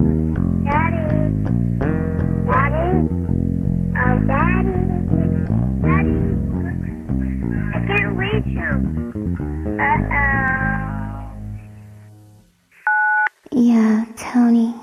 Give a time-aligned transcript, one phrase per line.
[13.56, 14.74] Yeah, Tony.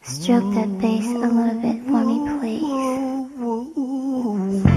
[0.00, 2.16] Stroke that bass a little bit for me,
[4.64, 4.69] please.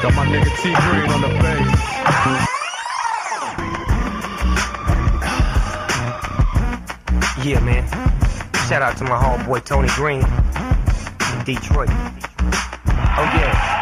[0.00, 1.88] Got my nigga T Green on the bass.
[7.44, 7.84] Yeah, man.
[8.68, 11.88] Shout out to my homeboy Tony Green in Detroit.
[11.90, 13.77] Oh, yeah.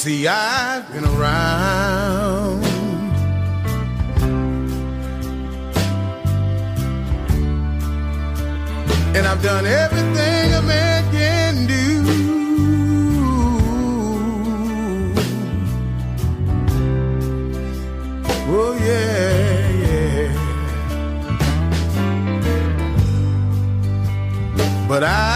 [0.00, 2.64] See, I've been around.
[9.14, 12.02] And I've done everything a man can do.
[18.48, 20.32] Oh, yeah, yeah.
[24.88, 25.29] But I've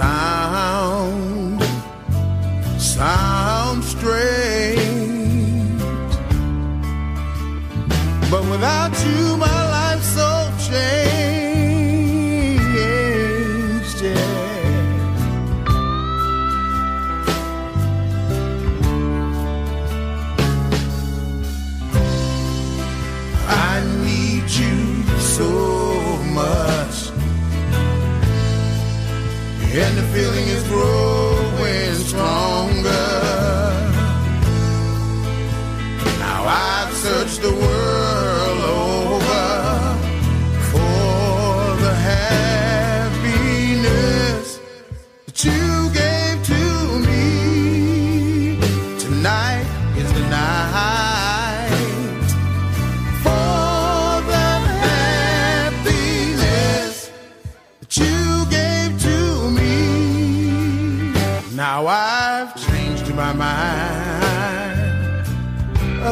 [0.00, 0.29] might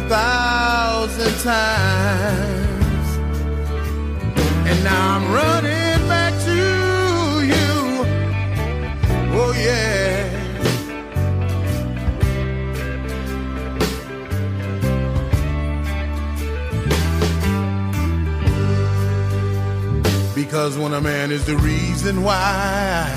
[0.08, 3.08] thousand times.
[4.68, 6.54] And now I'm running back to
[7.52, 7.72] you.
[9.40, 10.38] Oh, yeah.
[20.34, 23.12] Because when a man is the reason why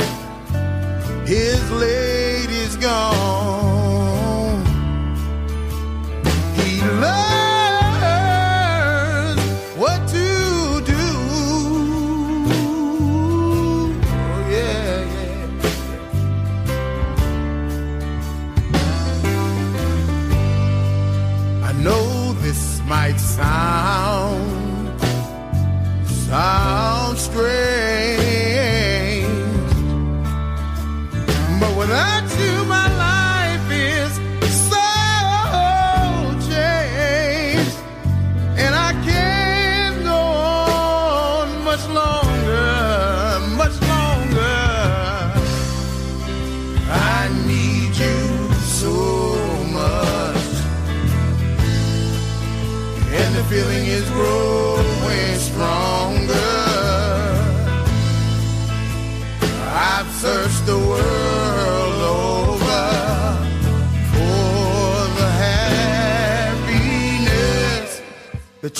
[1.25, 3.80] his lady's gone,
[27.31, 27.80] strength.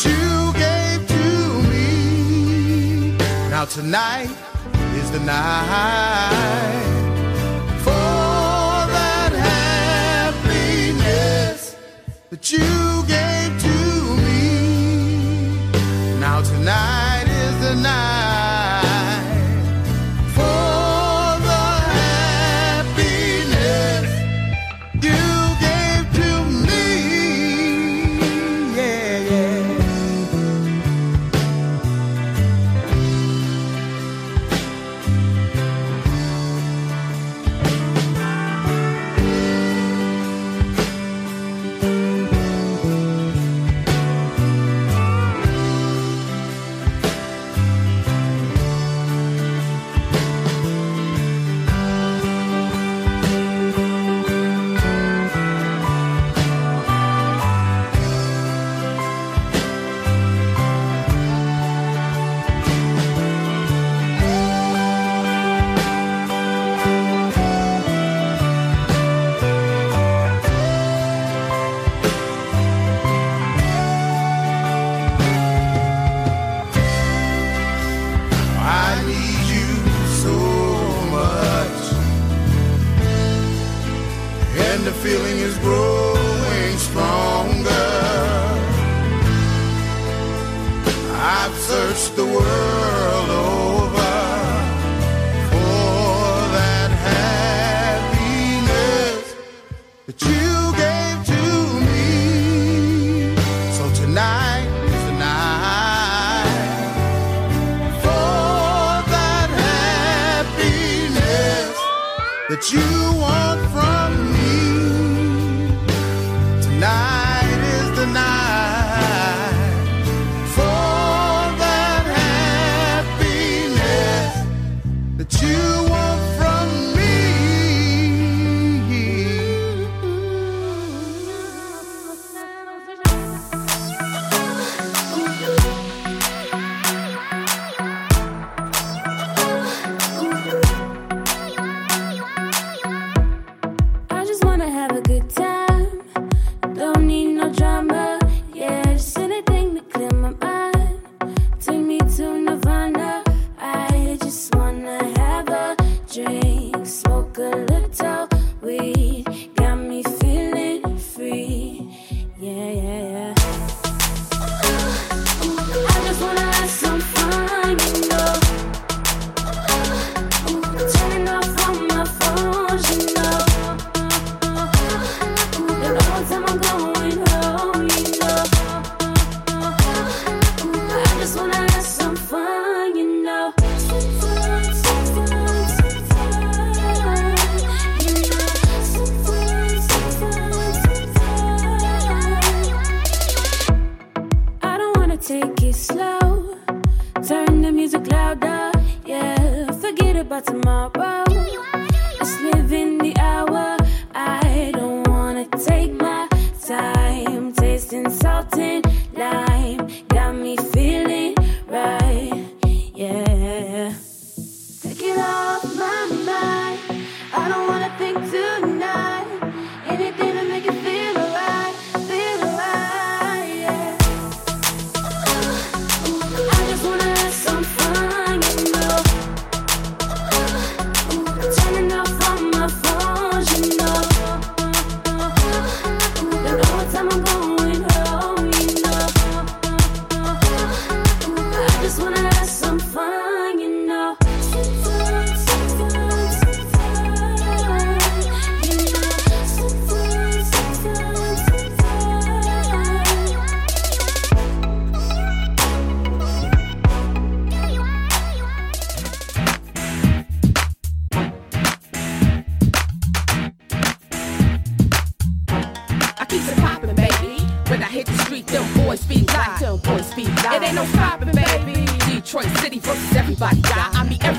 [0.06, 1.24] you gave to
[1.72, 3.18] me.
[3.50, 4.30] Now tonight
[4.96, 6.92] is the night.
[12.32, 13.76] that you gave to
[14.24, 14.44] me.
[16.20, 18.21] Now tonight is the night.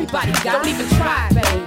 [0.02, 1.61] Everybody got, don't even try, babe.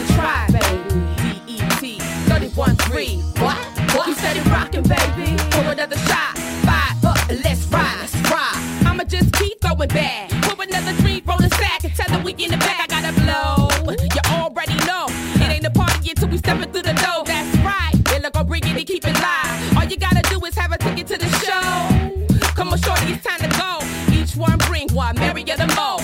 [0.00, 1.58] Even try, baby.
[1.58, 3.40] DET 31-3.
[3.40, 3.56] What?
[3.94, 4.08] What?
[4.08, 5.36] You steady rockin', baby.
[5.52, 6.38] For another shot.
[6.64, 8.86] Fire up, let's ride, let's ride.
[8.86, 10.30] I'ma just keep throwing back.
[10.44, 12.80] For another three, roll a sack and tell them we in the back.
[12.80, 13.68] I gotta blow.
[13.90, 15.06] You already know.
[15.42, 17.24] It ain't a party until we steppin' through the door.
[17.24, 17.92] That's right.
[18.04, 19.76] They look, go bring it and keep it live.
[19.76, 22.50] All you gotta do is have a ticket to the show.
[22.54, 23.80] Come on, shorty, it's time to go.
[24.14, 25.99] Each one bring one, marry the mo.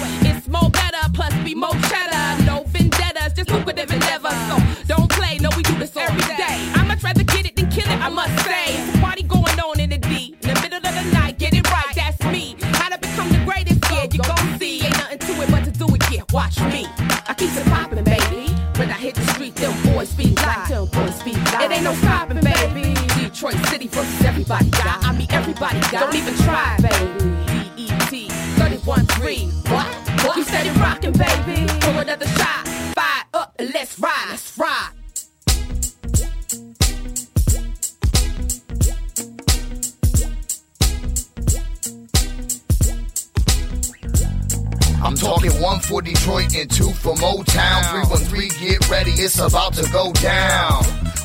[16.58, 16.86] Watch me.
[17.28, 18.52] I keep it poppin', baby.
[18.78, 21.36] When I hit the street, them boys speed like them boys like.
[21.36, 22.94] It ain't no stopping, baby.
[23.20, 25.04] Detroit City versus everybody got.
[25.04, 26.12] I mean everybody got.
[26.12, 27.88] Don't even try, baby.
[27.88, 29.65] DET 31-3.
[49.76, 50.82] To go down.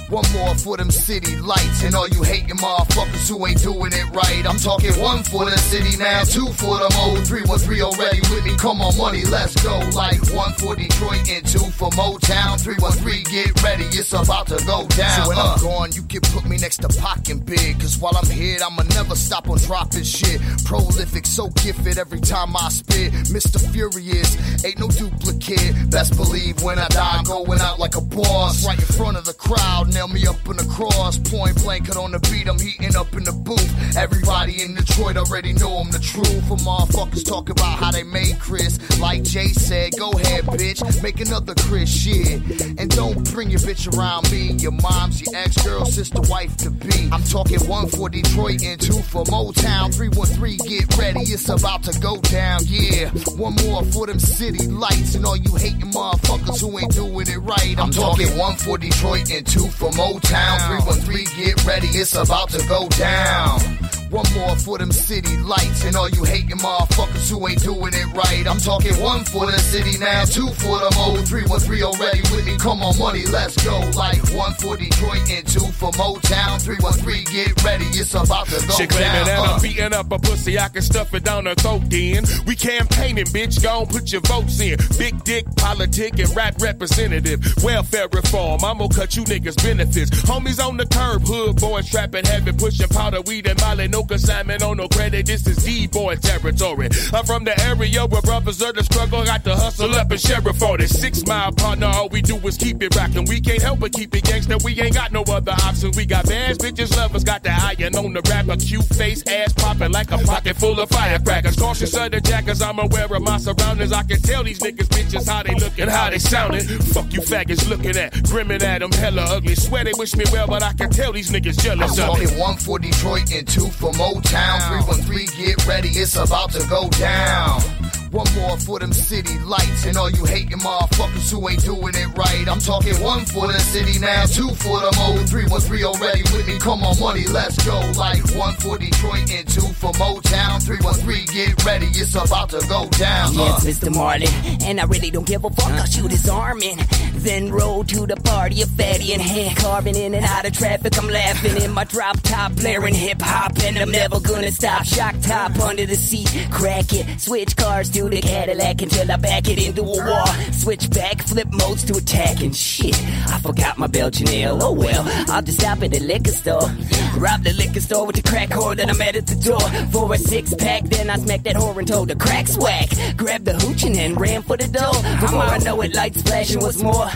[0.10, 4.08] One more for them city lights and all you hating motherfuckers who ain't doing it
[4.16, 4.48] right.
[4.48, 8.56] I'm talking one for the city now, two for them old 313 already with me.
[8.56, 9.76] Come on, money, let's go.
[9.92, 12.56] Like one for Detroit and two for Motown.
[12.64, 15.24] 313, get ready, it's about to go down.
[15.24, 15.58] So when I'm uh.
[15.58, 17.82] gone, you can put me next to Pac and Big.
[17.82, 20.40] Cause while I'm here, I'ma never stop on dropping shit.
[20.64, 23.12] Prolific, so gifted every time I spit.
[23.36, 23.60] Mr.
[23.74, 25.92] Furious, ain't no duplicate.
[25.92, 28.66] Best believe when I die, I'm going out like a boss.
[28.66, 31.01] Right in front of the crowd, nail me up in the cross.
[31.02, 33.98] Point blank, cut on the beat, I'm heating up in the booth.
[33.98, 36.48] Everybody in Detroit already know I'm the truth.
[36.48, 38.78] For motherfuckers talk about how they made Chris.
[39.00, 42.44] Like Jay said, go ahead, bitch, make another Chris shit.
[42.78, 44.52] And don't bring your bitch around me.
[44.62, 47.10] Your mom's your ex girl, sister, wife to be.
[47.12, 49.92] I'm talking one for Detroit and two for Motown.
[49.94, 53.10] 313, get ready, it's about to go down, yeah.
[53.38, 57.38] One more for them city lights and all you hating motherfuckers who ain't doing it
[57.40, 57.76] right.
[57.80, 60.58] I'm, talking one for Detroit and two for Motown.
[60.68, 60.91] 313,
[61.36, 64.01] get ready, it's about to go down.
[64.12, 68.06] One more for them city lights and all you hating motherfuckers who ain't doing it
[68.14, 68.46] right.
[68.46, 72.58] I'm talking one for the city now, two for them old 313 already with me.
[72.58, 73.80] Come on, money, let's go.
[73.96, 76.60] Like one for Detroit and two for Motown.
[76.60, 79.54] 313, get ready, it's about to go She claiming that Uh.
[79.54, 82.26] I'm beating up a pussy, I can stuff it down her throat then.
[82.46, 84.78] We campaigning, bitch, gon' put your votes in.
[84.98, 87.40] Big dick, politic, and rap representative.
[87.64, 90.12] Welfare reform, I'm gonna cut you niggas benefits.
[90.28, 93.88] Homies on the curb, hood boys trapping heavy, pushing powder, weed, and molly.
[93.88, 96.90] No consignment on no credit, this is D-boy territory.
[97.14, 100.62] I'm from the area where brothers are the struggle, got to hustle up and sheriff
[100.64, 100.90] on it.
[100.90, 103.26] Six mile partner, all we do is keep it rockin'.
[103.26, 105.98] We can't help but keep it gangsta, we ain't got no other options.
[105.98, 108.56] We got bands, bitches, lovers, got the iron on the rapper.
[108.58, 111.56] Cute face, ass popping like a pocket full of firecrackers.
[111.56, 113.92] Cautious of the jackers, I'm aware of my surroundings.
[113.92, 116.66] I can tell these niggas bitches how they looking, how they sounding.
[116.68, 119.56] Fuck you faggots looking at, grimming at them, hella ugly.
[119.56, 122.40] Swear they wish me well, but I can tell these niggas jealous I'm of me.
[122.40, 124.86] one for Detroit and two for Motown.
[124.86, 127.62] 313, get ready, it's about to go down.
[128.12, 132.18] One more for them city lights and all you hating motherfuckers who ain't doing it
[132.18, 132.46] right.
[132.46, 135.30] I'm talking one for the city now, two for them old.
[135.30, 136.60] Three one three already with me.
[136.60, 137.80] Come on, money, let's go.
[137.98, 140.62] Like one for Detroit and two for Motown.
[140.62, 143.30] Three one three, get ready, it's about to go down.
[143.40, 143.46] Uh.
[143.46, 143.96] Yes, Mr.
[143.96, 144.28] Marlin,
[144.62, 145.72] and I really don't give a fuck.
[145.72, 146.80] I'll shoot his arm in,
[147.14, 150.98] then roll to the party, a fatty in hand, carving in and out of traffic.
[151.02, 154.84] I'm laughing in my drop top, blaring hip hop, and I'm never gonna stop.
[154.84, 159.48] Shock top under the seat, crack it, switch cars to the Cadillac until I back
[159.48, 160.28] it into a wall.
[160.52, 164.60] Switch back, flip modes to attack, and shit, I forgot my Belgian ale.
[164.62, 166.70] Oh well, I'll just stop at the liquor store,
[167.18, 170.14] rob the liquor store with the crack whore that I met at the door for
[170.14, 170.84] a six pack.
[170.84, 172.90] Then I smack that whore and told the crack whack.
[173.18, 174.94] Grab the hooch and then ran for the door.
[175.20, 177.10] Before I know it, lights flashing what's more.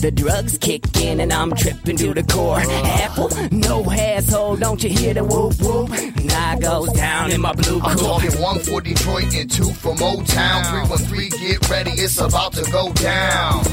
[0.00, 2.60] The drugs kick in and I'm tripping to the core.
[2.60, 5.90] Apple, no asshole, don't you hear the whoop whoop?
[6.24, 10.64] Now goes down in my blue I'm talking one for Detroit and two for Motown.
[10.70, 13.64] 313, get ready, it's about to go down.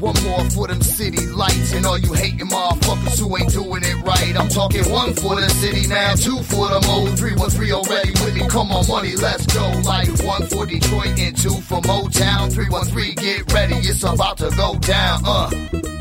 [0.00, 3.96] One more for them city lights and all you hating motherfuckers who ain't doing it
[4.02, 4.34] right.
[4.36, 7.18] I'm talking one for the city now, two for the old.
[7.18, 9.66] 313 already with me, come on, money, let's go.
[9.84, 12.52] Like one for Detroit and two for Motown.
[12.52, 15.20] 313, get ready, it's about to go down.
[15.24, 15.99] Uh.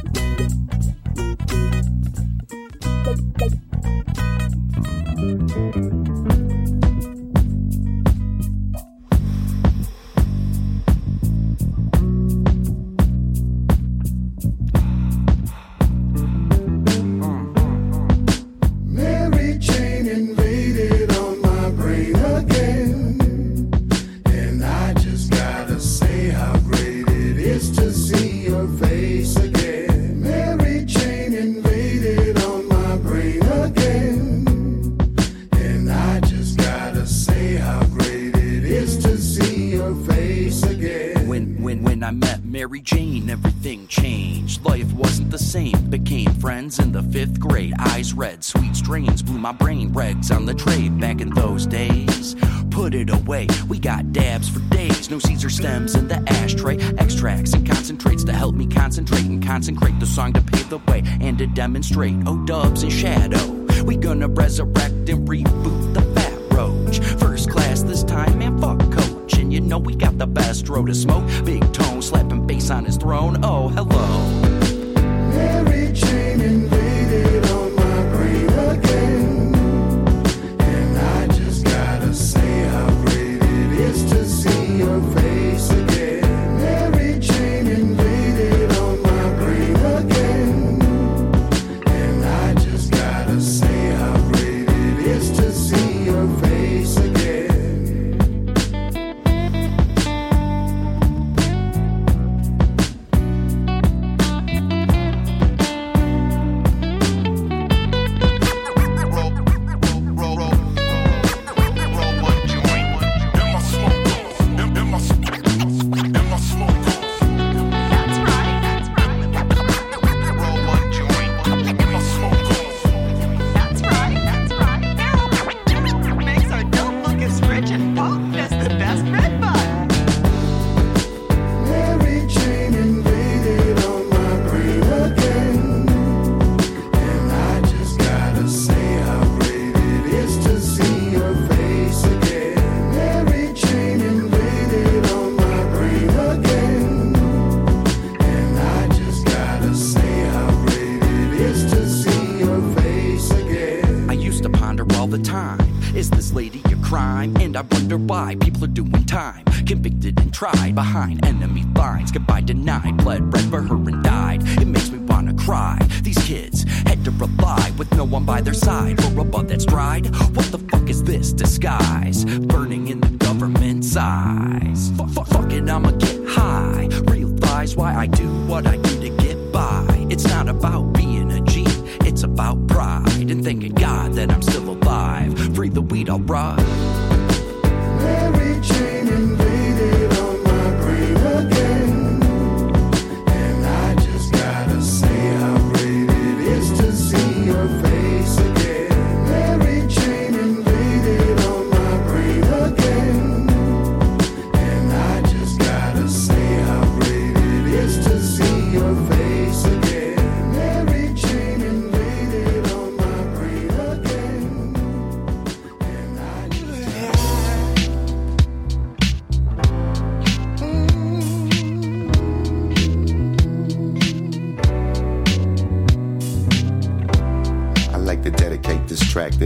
[61.60, 62.16] Demonstrate.
[62.26, 63.46] Oh, dubs and shadow.
[63.84, 64.89] We gonna resurrect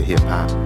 [0.03, 0.62] hip hop.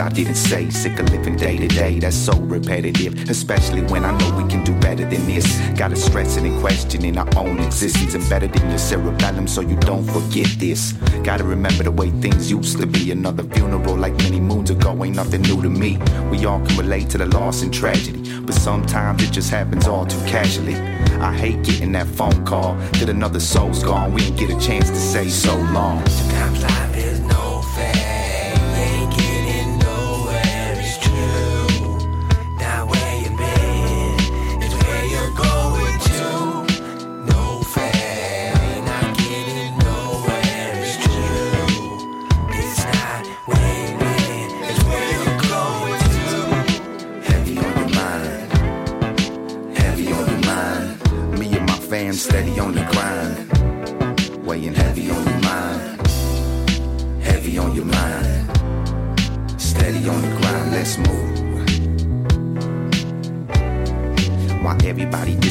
[0.00, 0.70] I didn't say.
[0.70, 3.28] Sick of living day to day, that's so repetitive.
[3.28, 5.46] Especially when I know we can do better than this.
[5.78, 10.48] Gotta stressing and questioning our own existence embedded in your cerebellum so you don't forget
[10.58, 10.92] this.
[11.22, 13.10] Gotta remember the way things used to be.
[13.10, 15.98] Another funeral like many moons ago ain't nothing new to me.
[16.30, 20.06] We all can relate to the loss and tragedy, but sometimes it just happens all
[20.06, 20.74] too casually.
[21.20, 24.12] I hate getting that phone call that another soul's gone.
[24.12, 26.02] We didn't get a chance to say so long.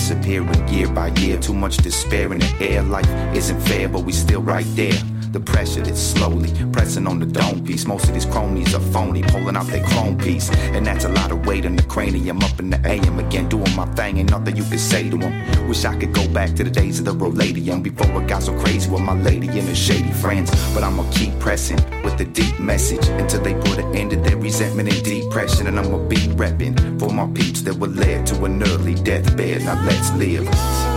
[0.04, 1.38] Disappearing year by year?
[1.40, 2.84] Too much despair in the air.
[2.84, 5.13] Life isn't fair, but we still right there.
[5.34, 7.88] The pressure that's slowly pressing on the dome piece.
[7.88, 10.52] Most of these cronies are phony, pulling out their chrome piece.
[10.76, 12.38] And that's a lot of weight in the cranium.
[12.44, 14.20] Up in the AM again, doing my thing.
[14.20, 15.68] Ain't nothing you can say to them.
[15.68, 18.56] Wish I could go back to the days of the Roladium before it got so
[18.60, 20.52] crazy with my lady and her shady friends.
[20.76, 24.38] But I'ma keep pressing with the deep message until they put an end to their
[24.38, 25.66] resentment and depression.
[25.66, 29.64] And I'ma be repping for my peeps that were led to an early deathbed.
[29.64, 30.93] Now let's live.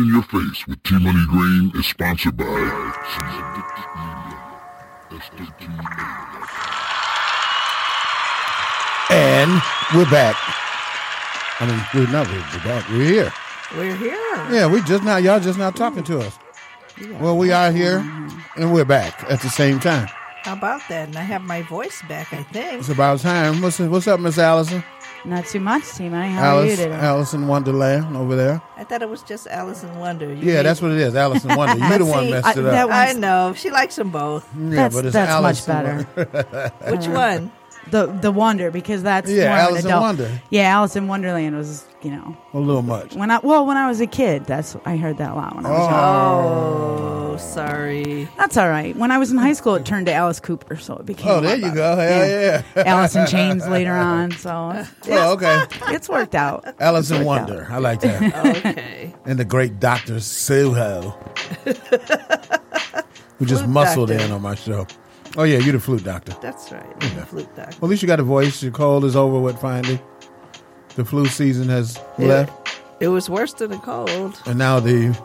[0.00, 2.44] In Your Face with T Money Green is sponsored by
[9.10, 9.50] And
[9.94, 10.36] we're back.
[11.60, 12.88] I mean, we're not we're back.
[12.88, 13.32] We're here.
[13.76, 14.14] We're here.
[14.50, 16.38] Yeah, we just now y'all just now talking to us.
[17.20, 17.98] Well, we are here
[18.56, 20.08] and we're back at the same time.
[20.44, 21.08] How about that?
[21.08, 22.80] And I have my voice back, I think.
[22.80, 23.60] It's about time.
[23.60, 24.82] What's what's up, Miss Allison?
[25.24, 26.32] Not too much, T Money.
[26.32, 26.94] How are you Alice, today?
[26.94, 28.62] Allison Wonderland over there.
[28.76, 30.32] I thought it was just Alice in Wonder.
[30.32, 31.14] You Yeah, that's what it is.
[31.14, 31.74] Allison Wonder.
[31.74, 32.90] You But the one see, messed I, it up.
[32.90, 33.52] I know.
[33.54, 34.48] She likes them both.
[34.56, 36.72] Yeah, but it's that's much Allison better.
[36.90, 37.52] Which one?
[37.90, 40.02] The the Wonder because that's Yeah, more Alice an in adult.
[40.02, 40.42] Wonder.
[40.50, 43.14] Yeah, Alice in Wonderland was you know A little much.
[43.14, 45.66] when I well when I was a kid that's I heard that a lot when
[45.66, 48.28] I was Oh, sorry.
[48.36, 48.94] That's all right.
[48.96, 51.30] When I was in high school, it turned to Alice Cooper, so it became.
[51.30, 51.74] Oh, there you better.
[51.74, 51.96] go.
[51.96, 52.62] Hell yeah.
[52.76, 54.30] Alice in Chains later on.
[54.32, 55.64] So it's, Oh, okay.
[55.94, 56.64] it's worked out.
[56.80, 57.64] Alice in It's Wonder.
[57.64, 57.70] out.
[57.70, 58.46] I like that.
[58.56, 59.14] okay.
[59.26, 60.14] And the great Dr.
[60.16, 61.14] Suho.
[63.38, 64.24] who just Flute muscled doctor.
[64.24, 64.86] in on my show.
[65.36, 66.34] Oh, yeah, you're the flute doctor.
[66.42, 66.84] That's right.
[67.00, 67.76] I'm a flute doctor.
[67.80, 68.62] Well, at least you got a voice.
[68.62, 70.00] Your cold is over with finally.
[70.96, 72.52] The flu season has It- left.
[73.00, 74.38] It was worse than the cold.
[74.44, 75.16] And now the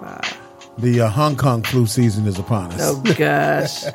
[0.78, 2.80] the uh, Hong Kong flu season is upon us.
[2.82, 3.84] Oh gosh.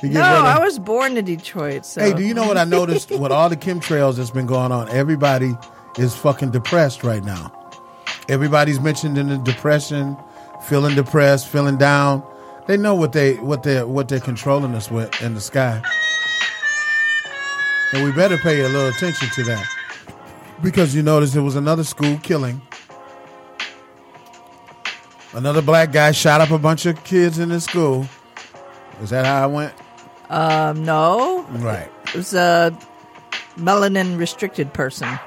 [0.00, 0.20] No.
[0.22, 1.84] I was born in Detroit.
[1.84, 4.70] So Hey, do you know what I noticed with all the chemtrails that's been going
[4.70, 4.88] on?
[4.90, 5.56] Everybody
[5.98, 7.52] is fucking depressed right now.
[8.28, 10.16] Everybody's mentioned in the depression,
[10.68, 12.22] feeling depressed, feeling down.
[12.68, 15.82] They know what they what they what they're controlling us with in the sky.
[17.94, 19.66] And we better pay a little attention to that.
[20.62, 22.60] Because you notice there was another school killing.
[25.32, 28.06] Another black guy shot up a bunch of kids in the school.
[29.02, 29.74] Is that how I went?
[30.28, 31.46] Um, no.
[31.50, 31.90] Right.
[32.08, 32.78] It was a
[33.56, 35.18] melanin restricted person.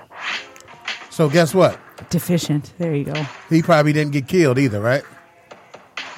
[1.10, 1.80] So guess what?
[2.12, 2.74] Deficient.
[2.78, 3.26] There you go.
[3.50, 5.04] He probably didn't get killed either, right?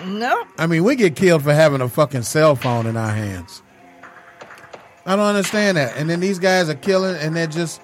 [0.06, 0.46] No.
[0.58, 3.62] I mean, we get killed for having a fucking cell phone in our hands.
[5.06, 5.96] I don't understand that.
[5.98, 7.82] And then these guys are killing, and they're just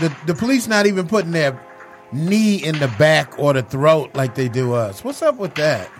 [0.00, 1.60] the the police not even putting their
[2.12, 5.02] knee in the back or the throat like they do us.
[5.02, 5.90] What's up with that?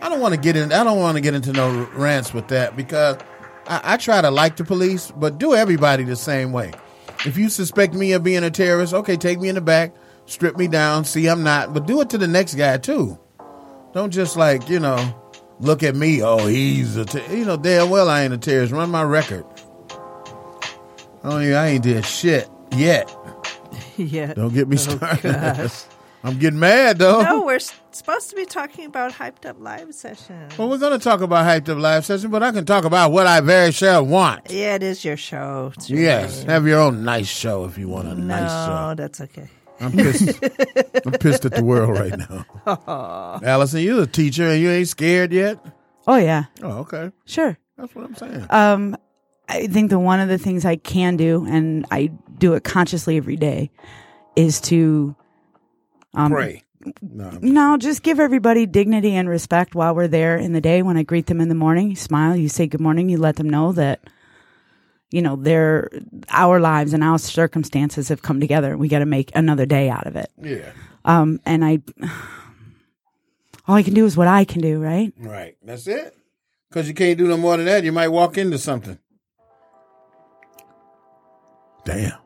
[0.00, 0.72] I don't want to get in.
[0.72, 3.18] I don't want to get into no rants with that because
[3.66, 6.72] I, I try to like the police, but do everybody the same way.
[7.24, 9.94] If you suspect me of being a terrorist, okay, take me in the back,
[10.26, 13.18] strip me down, see I'm not, but do it to the next guy too.
[13.94, 15.14] Don't just like you know
[15.60, 16.22] look at me.
[16.22, 17.34] Oh, he's a ter-.
[17.34, 18.72] you know damn well I ain't a terrorist.
[18.72, 19.44] Run my record.
[21.26, 23.10] Oh, yeah, I ain't did shit yet.
[23.96, 24.34] yeah.
[24.34, 25.22] Don't get me Oh, started.
[25.22, 25.84] gosh.
[26.24, 27.22] I'm getting mad though.
[27.22, 27.58] No, we're
[27.92, 30.48] supposed to be talking about hyped up live session.
[30.58, 33.10] Well, we're going to talk about hyped up live session, but I can talk about
[33.12, 34.50] what I very shall want.
[34.50, 35.72] Yeah, it is your show.
[35.76, 36.52] It's your Yes, day.
[36.52, 38.88] have your own nice show if you want a No, nice show.
[38.90, 39.48] Oh, that's okay.
[39.80, 40.40] I'm pissed.
[41.04, 43.40] I'm pissed at the world right now.
[43.44, 45.58] Allison, you're a teacher and you ain't scared yet.
[46.06, 46.44] Oh yeah.
[46.62, 47.10] Oh, okay.
[47.24, 47.56] Sure.
[47.76, 48.46] That's what I'm saying.
[48.50, 48.96] Um,
[49.48, 52.06] I think that one of the things I can do, and I
[52.38, 53.70] do it consciously every day,
[54.36, 55.14] is to
[56.14, 56.62] um, Pray.
[57.02, 60.82] No, No, just give everybody dignity and respect while we're there in the day.
[60.82, 63.36] When I greet them in the morning, you smile, you say good morning, you let
[63.36, 64.00] them know that,
[65.14, 65.90] you know, their
[66.28, 69.88] our lives and our circumstances have come together and we got to make another day
[69.88, 70.28] out of it.
[70.42, 70.72] Yeah.
[71.04, 71.78] Um, and I,
[73.68, 75.12] all I can do is what I can do, right?
[75.16, 75.56] Right.
[75.62, 76.16] That's it.
[76.68, 77.84] Because you can't do no more than that.
[77.84, 78.98] You might walk into something.
[81.84, 82.18] Damn.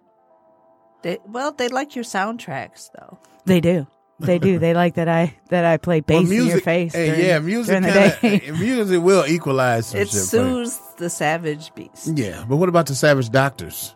[1.03, 3.19] They, well, they like your soundtracks, though.
[3.45, 3.87] They do.
[4.21, 4.59] They do.
[4.59, 6.93] they like that I that I play bass Well, in your face.
[6.93, 8.51] Hey, during- yeah, music during the kinda, day.
[8.59, 10.25] music will equalize some It shit.
[10.29, 10.65] for you.
[10.67, 12.09] soothes the savage beast.
[12.17, 13.95] Yeah, but what about the savage doctors?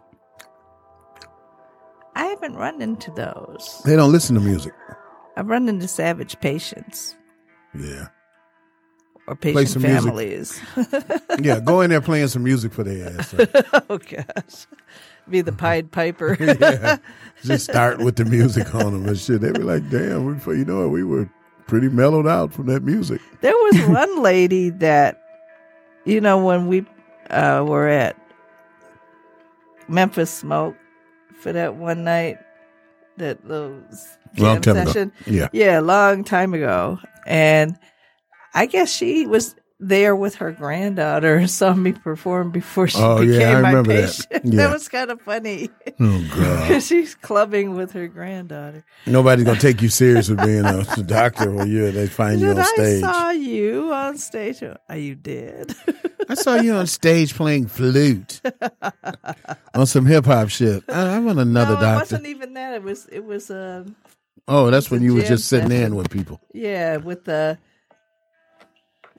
[2.15, 3.81] I haven't run into those.
[3.85, 4.75] They don't listen to music.
[5.37, 7.17] I've run into savage patients
[7.75, 8.09] Yeah.
[9.27, 10.03] or Play patient some music.
[10.05, 10.61] families.
[11.41, 13.35] Yeah, go in there playing some music for their ass.
[13.89, 14.67] oh gosh,
[15.29, 16.37] be the Pied Piper.
[16.41, 16.97] yeah.
[17.43, 19.41] Just start with the music on them and shit.
[19.41, 20.91] They be like, damn, we, you know what?
[20.91, 21.29] We were
[21.67, 23.21] pretty mellowed out from that music.
[23.41, 25.21] There was one lady that,
[26.05, 26.87] you know, when we
[27.31, 28.17] uh, were at
[29.89, 30.77] Memphis Smoke
[31.41, 32.39] for that one night,
[33.19, 33.83] that little
[34.39, 35.11] Long time ago.
[35.27, 35.49] Yeah.
[35.53, 37.79] yeah, long time ago, and
[38.55, 43.19] I guess she was there with her granddaughter and saw me perform before she Oh,
[43.19, 44.27] became yeah, I my remember that.
[44.31, 44.45] patient.
[44.55, 44.73] Yeah.
[44.73, 45.71] was kind of funny.
[46.01, 46.83] Oh, God.
[46.83, 48.85] She's clubbing with her granddaughter.
[49.07, 52.49] Nobody's going to take you serious with being a doctor or you they find you
[52.55, 54.63] Did on I saw you on stage?
[54.63, 55.75] Oh, you did.
[56.29, 58.41] I saw you on stage playing flute
[59.75, 60.85] on some hip hop shit.
[60.89, 61.99] I, I'm on another no, it doctor.
[61.99, 62.75] wasn't even that.
[62.75, 63.97] It was it was um
[64.49, 66.41] Oh, that's when you were just sitting in with people.
[66.53, 67.59] yeah with the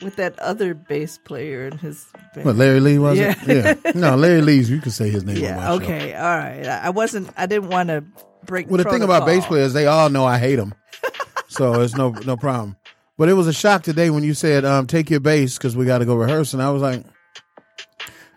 [0.03, 2.45] with that other bass player and his band.
[2.45, 3.35] What, Larry Lee was yeah.
[3.45, 3.79] it?
[3.83, 3.91] Yeah.
[3.95, 5.67] No, Larry Lee's, you can say his name on my yeah.
[5.67, 5.73] show.
[5.75, 6.13] Okay.
[6.13, 6.65] All right.
[6.67, 7.29] I I wasn't.
[7.37, 8.03] I didn't want to
[8.45, 8.69] break.
[8.69, 10.73] Well, the thing about bass players, they all know I hate them,
[11.47, 12.77] so it's no no problem.
[13.17, 15.85] But it was a shock today when you said, um, "Take your bass because we
[15.85, 17.03] got to go rehearse," and I was like,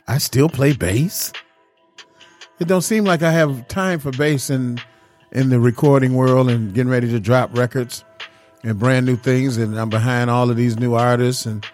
[0.07, 1.33] "I still play bass."
[2.59, 4.81] It don't seem like I have time for bass in
[5.33, 8.05] in the recording world and getting ready to drop records
[8.63, 11.65] and brand new things, and I'm behind all of these new artists, and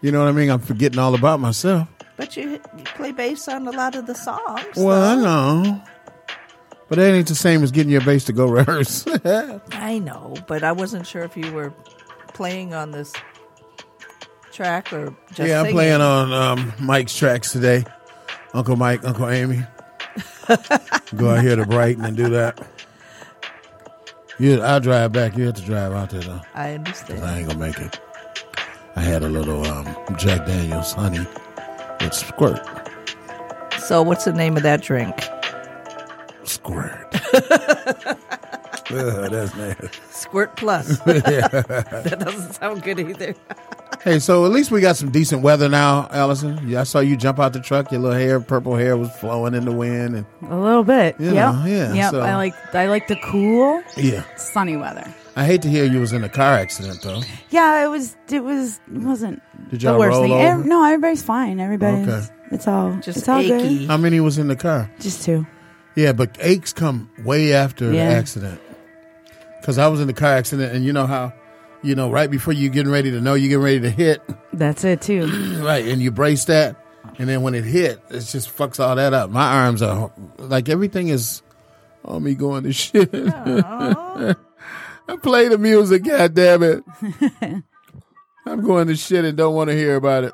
[0.00, 0.50] you know what I mean.
[0.50, 1.88] I'm forgetting all about myself.
[2.16, 4.76] But you, you play bass on a lot of the songs.
[4.76, 5.82] Well, I know,
[6.88, 9.06] but that ain't the same as getting your bass to go rehearse.
[9.72, 11.72] I know, but I wasn't sure if you were
[12.28, 13.12] playing on this
[14.52, 17.84] track or just yeah, I'm playing on um, Mike's tracks today.
[18.54, 19.62] Uncle Mike, Uncle Amy.
[21.16, 22.66] Go out here to Brighton and do that.
[24.38, 25.36] You, I'll drive back.
[25.36, 26.40] You have to drive out there though.
[26.54, 27.24] I understand.
[27.24, 27.98] I ain't gonna make it.
[28.94, 31.26] I had a little um, Jack Daniels honey
[32.00, 32.60] with squirt.
[33.78, 35.14] So, what's the name of that drink?
[36.44, 37.14] Squirt.
[38.90, 39.88] Ugh, that's nasty.
[40.10, 40.98] Squirt Plus.
[41.06, 43.34] That doesn't sound good either.
[44.06, 46.60] Hey, so at least we got some decent weather now, Allison.
[46.68, 47.90] Yeah, I saw you jump out the truck.
[47.90, 51.16] Your little hair, purple hair, was flowing in the wind, and A little bit.
[51.18, 51.54] You yep.
[51.54, 52.10] know, yeah, Yep.
[52.12, 54.22] so- I like I like the cool, yeah.
[54.36, 55.12] sunny weather.
[55.34, 57.20] I hate to hear you was in a car accident though.
[57.50, 58.16] Yeah, it was.
[58.30, 58.80] It was.
[58.94, 60.32] It wasn't Did y'all worst roll thing.
[60.34, 60.60] over?
[60.60, 61.58] Ev- no, everybody's fine.
[61.58, 62.06] Everybody's.
[62.08, 62.26] Okay.
[62.52, 63.78] It's all Just it's all achy.
[63.80, 63.88] good.
[63.88, 64.88] How many was in the car?
[65.00, 65.44] Just two.
[65.96, 68.10] Yeah, but aches come way after Yeah.
[68.10, 68.60] the accident.
[69.60, 71.32] Because I was in the car accident, and you know how,
[71.86, 74.22] you know, right before you getting ready to know you're getting ready to hit,
[74.52, 75.26] That's it too.
[75.64, 76.76] right, and you brace that,
[77.18, 79.30] and then when it hit, it just fucks all that up.
[79.30, 81.42] My arms are like everything is
[82.04, 83.10] on me going to shit.
[83.14, 84.34] I
[85.22, 86.84] play the music, god damn it.
[88.46, 90.32] I'm going to shit and don't want to hear about it.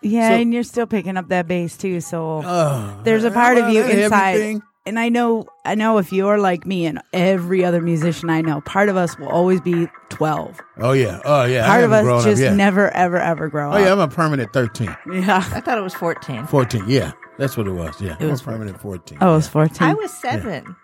[0.00, 2.00] Yeah, So- and you're still picking up that bass too.
[2.00, 4.36] So Oh, there's a part of you inside.
[4.36, 4.62] thing.
[4.84, 8.60] And I know, I know if you're like me and every other musician I know,
[8.62, 10.60] part of us will always be 12.
[10.78, 11.66] Oh yeah, oh yeah.
[11.66, 13.78] Part of haven't grown us up just never, ever, ever grow Oh up.
[13.78, 14.96] Oh yeah, I'm a permanent 13.
[15.12, 15.36] Yeah.
[15.52, 16.46] I thought it was 14.
[16.46, 17.12] 14, yeah.
[17.38, 18.16] That's what it was, yeah.
[18.18, 19.18] It I'm was a permanent 14.
[19.20, 19.86] Oh, it was 14.
[19.86, 20.74] I was seven.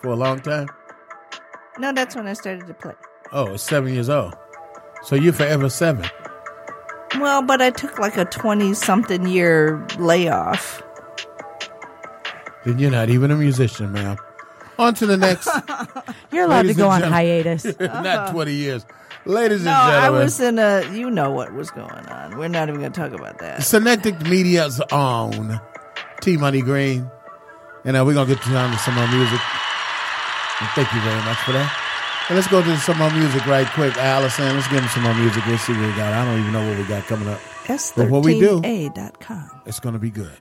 [0.00, 0.68] For a long time?
[1.78, 2.94] No, that's when I started to play.
[3.32, 4.34] Oh, seven years old.
[5.02, 6.08] So you're forever seven.
[7.18, 10.82] Well, but I took like a 20 something year layoff.
[12.64, 14.16] Then you're not even a musician, ma'am.
[14.78, 15.48] On to the next.
[16.32, 17.64] You're allowed Ladies to go on hiatus.
[17.80, 18.84] not 20 years.
[19.24, 20.22] Ladies and gentlemen No, and I gentlemen.
[20.24, 20.98] was in a.
[20.98, 22.36] You know what was going on.
[22.36, 23.62] We're not even going to talk about that.
[23.62, 25.60] Synectic Media's own
[26.22, 27.08] T Money Green.
[27.84, 29.40] And uh, we're going to get to some more music.
[30.60, 31.70] And thank you very much for that.
[32.28, 33.94] And let's go to some more music right quick.
[33.98, 35.46] Allison, let's give him some more music.
[35.46, 36.12] Let's see what we got.
[36.14, 37.40] I don't even know what we got coming up.
[37.96, 39.50] But what we do, S13A.com.
[39.66, 40.32] it's going to be good.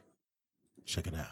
[0.85, 1.27] Check it out.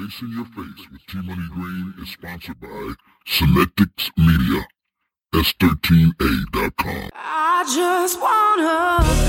[0.00, 2.94] In Your Face with T Money Green is sponsored by
[3.26, 4.64] Synetics Media.
[5.34, 7.10] S13A.com.
[7.14, 9.27] I just wanna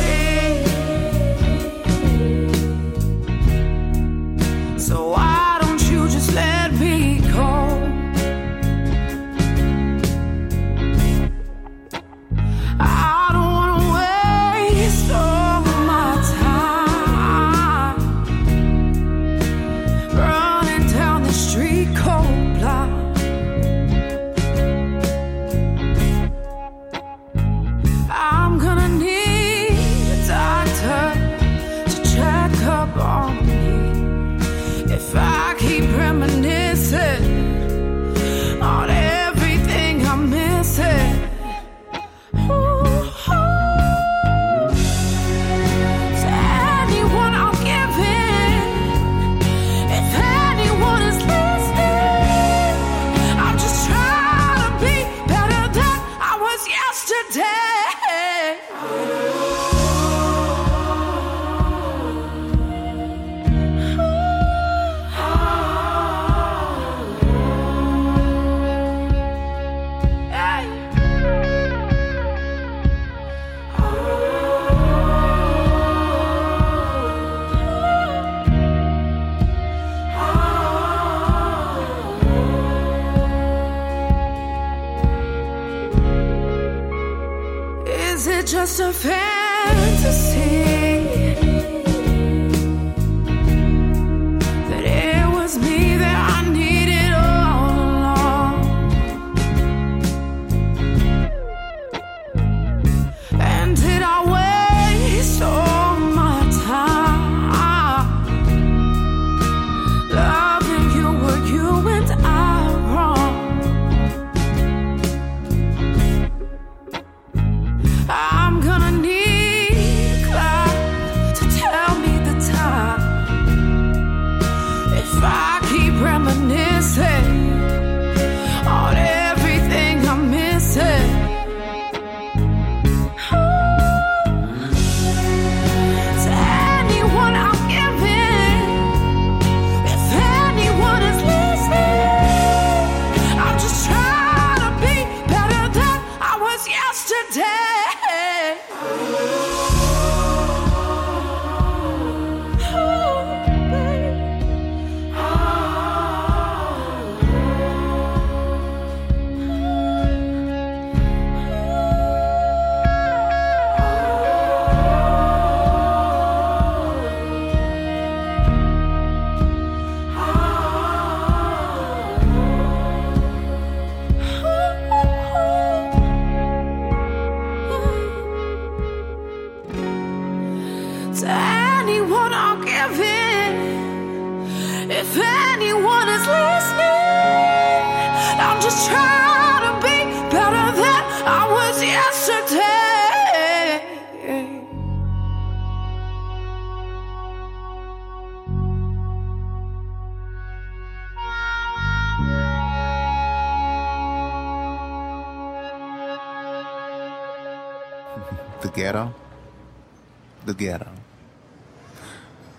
[210.59, 210.89] ghetto.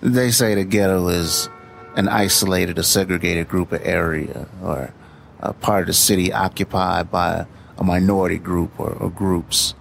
[0.00, 1.48] They say the ghetto is
[1.94, 4.92] an isolated or segregated group of area or
[5.40, 7.46] a part of the city occupied by
[7.78, 9.74] a minority group or, or groups,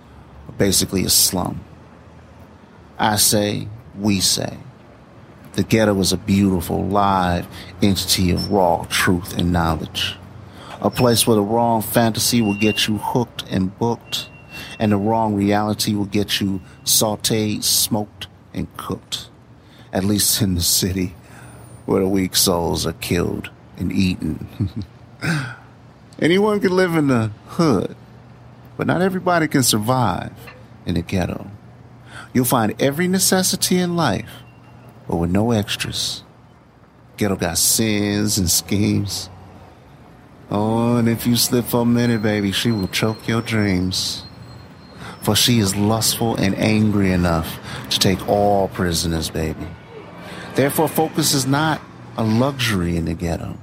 [0.57, 1.61] basically a slum.
[2.97, 3.67] I say,
[3.97, 4.57] we say,
[5.53, 7.47] the ghetto is a beautiful, live
[7.81, 10.17] entity of raw truth and knowledge.
[10.81, 14.29] A place where the wrong fantasy will get you hooked and booked,
[14.77, 19.29] and the wrong reality will get you sauteed, smoked, and cooked.
[19.91, 21.15] At least in the city,
[21.85, 24.47] where the weak souls are killed and eaten.
[26.19, 27.95] Anyone can live in the hood,
[28.77, 30.33] but not everybody can survive
[30.85, 31.49] in the ghetto.
[32.33, 34.29] You'll find every necessity in life,
[35.07, 36.23] but with no extras.
[37.17, 39.29] Ghetto got sins and schemes.
[40.51, 44.23] Oh, and if you slip for a minute, baby, she will choke your dreams.
[45.21, 47.59] For she is lustful and angry enough
[47.89, 49.67] to take all prisoners, baby.
[50.55, 51.81] Therefore, focus is not
[52.17, 53.57] a luxury in the ghetto.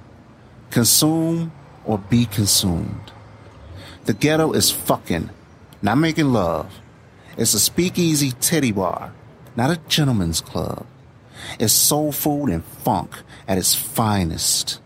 [0.70, 1.52] Consume
[1.84, 3.12] or be consumed.
[4.04, 5.30] The ghetto is fucking,
[5.82, 6.80] not making love.
[7.36, 9.12] It's a speakeasy teddy bar,
[9.56, 10.86] not a gentleman's club.
[11.58, 13.10] It's soul food and funk
[13.46, 14.80] at its finest.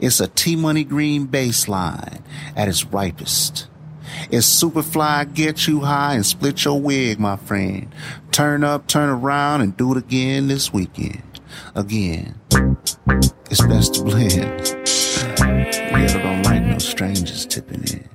[0.00, 2.22] It's a T Money Green bassline
[2.56, 3.68] at its ripest.
[4.30, 7.94] It's Superfly get you high and split your wig, my friend.
[8.30, 11.22] Turn up, turn around, and do it again this weekend.
[11.74, 12.38] Again.
[13.50, 14.74] It's best to blend.
[15.38, 18.08] Yeah, don't like no strangers tipping in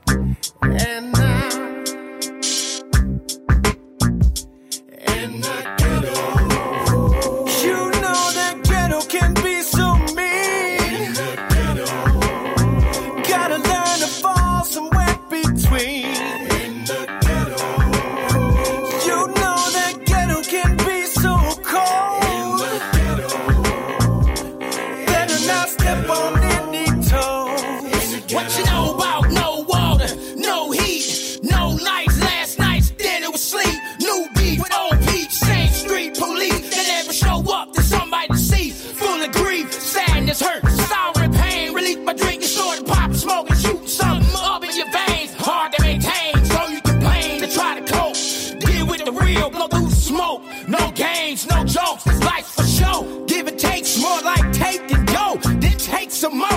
[40.34, 41.74] sadness, hurt, and pain.
[41.74, 45.34] Relief by drinking, snorting, popping, smoking, shooting something up in your veins.
[45.36, 48.16] Hard to maintain, so you complain to try to cope.
[48.60, 50.42] Deal with the real, blow through smoke.
[50.68, 53.26] No games, no jokes, this life for show.
[53.28, 55.38] Give and takes, more like take and go.
[55.44, 56.53] Then take some more.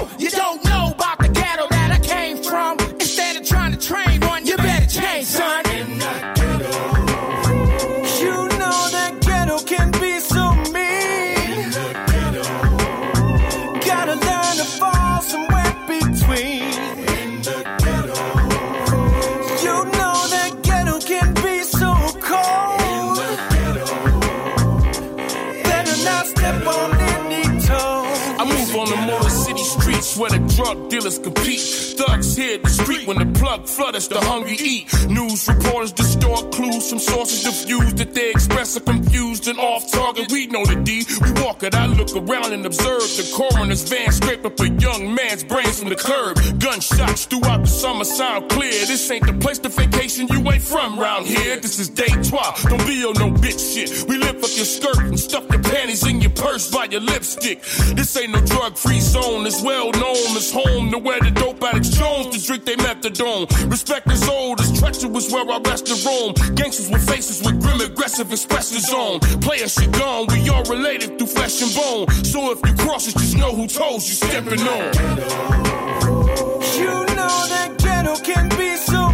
[31.06, 31.60] Dealers compete.
[31.60, 34.86] Thugs hit the street when the plug flutters, the hungry eat.
[35.08, 40.30] News reporters distort clues from sources diffused that they express are confused and off target.
[40.32, 41.04] We know the D.
[41.20, 41.30] We
[41.66, 45.80] it, I look around and observe the coroner's van scrape up a young man's brains
[45.80, 46.38] from the curb.
[46.60, 48.86] Gunshots throughout the summer sound clear.
[48.86, 51.58] This ain't the place to vacation, you ain't from round here.
[51.58, 52.62] This is day 12.
[52.70, 54.08] Don't be on no bitch shit.
[54.08, 57.62] We lift up your skirt and stuff your panties in your purse by your lipstick.
[57.94, 59.46] This ain't no drug free zone.
[59.46, 63.46] It's well known as home to where the dope addicts Jones to drink they methadone.
[63.70, 66.34] Respect is old, it's treacherous where I rest in Rome.
[66.54, 69.20] Gangsters with faces with grim aggressive expressions on.
[69.40, 72.24] Players shit gone, we all related through flesh and bone.
[72.24, 74.92] So if you cross it, just know who toes you stepping on.
[76.76, 79.05] You know that ghetto can be so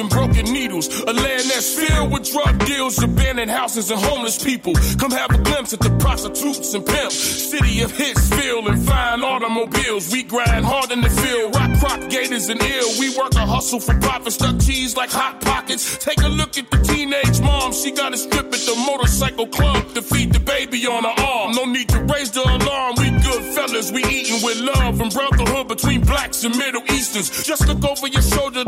[0.00, 0.88] and broken needles.
[1.02, 4.72] A land that's filled with drug deals, abandoned houses, and homeless people.
[4.98, 7.14] Come have a glimpse at the prostitutes and pimps.
[7.14, 10.10] City of Hitsville and fine automobiles.
[10.10, 12.88] We grind hard in the field, rock crop gators and ill.
[12.98, 15.98] We work a hustle for profit, stuck cheese like hot pockets.
[15.98, 19.94] Take a look at the teenage mom, she got a strip at the motorcycle club
[19.94, 21.52] to feed the baby on her arm.
[21.52, 25.68] No need to raise the alarm, we good fellas, we eating with love and brotherhood
[25.68, 27.44] between blacks and Middle Easterns.
[27.44, 28.64] Just look over your shoulder,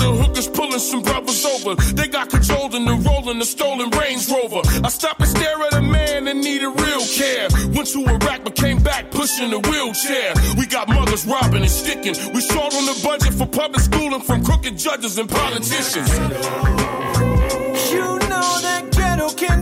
[0.83, 1.75] some brothers over.
[1.95, 4.63] They got control and they're rolling the stolen Range Rover.
[4.85, 7.49] I stop and stare at a man that needed real care.
[7.73, 10.35] Went to Iraq but came back pushing a wheelchair.
[10.59, 12.15] We got mothers robbing and sticking.
[12.35, 16.11] We short on the budget for public schooling from crooked judges and politicians.
[17.93, 19.62] You know that ghetto can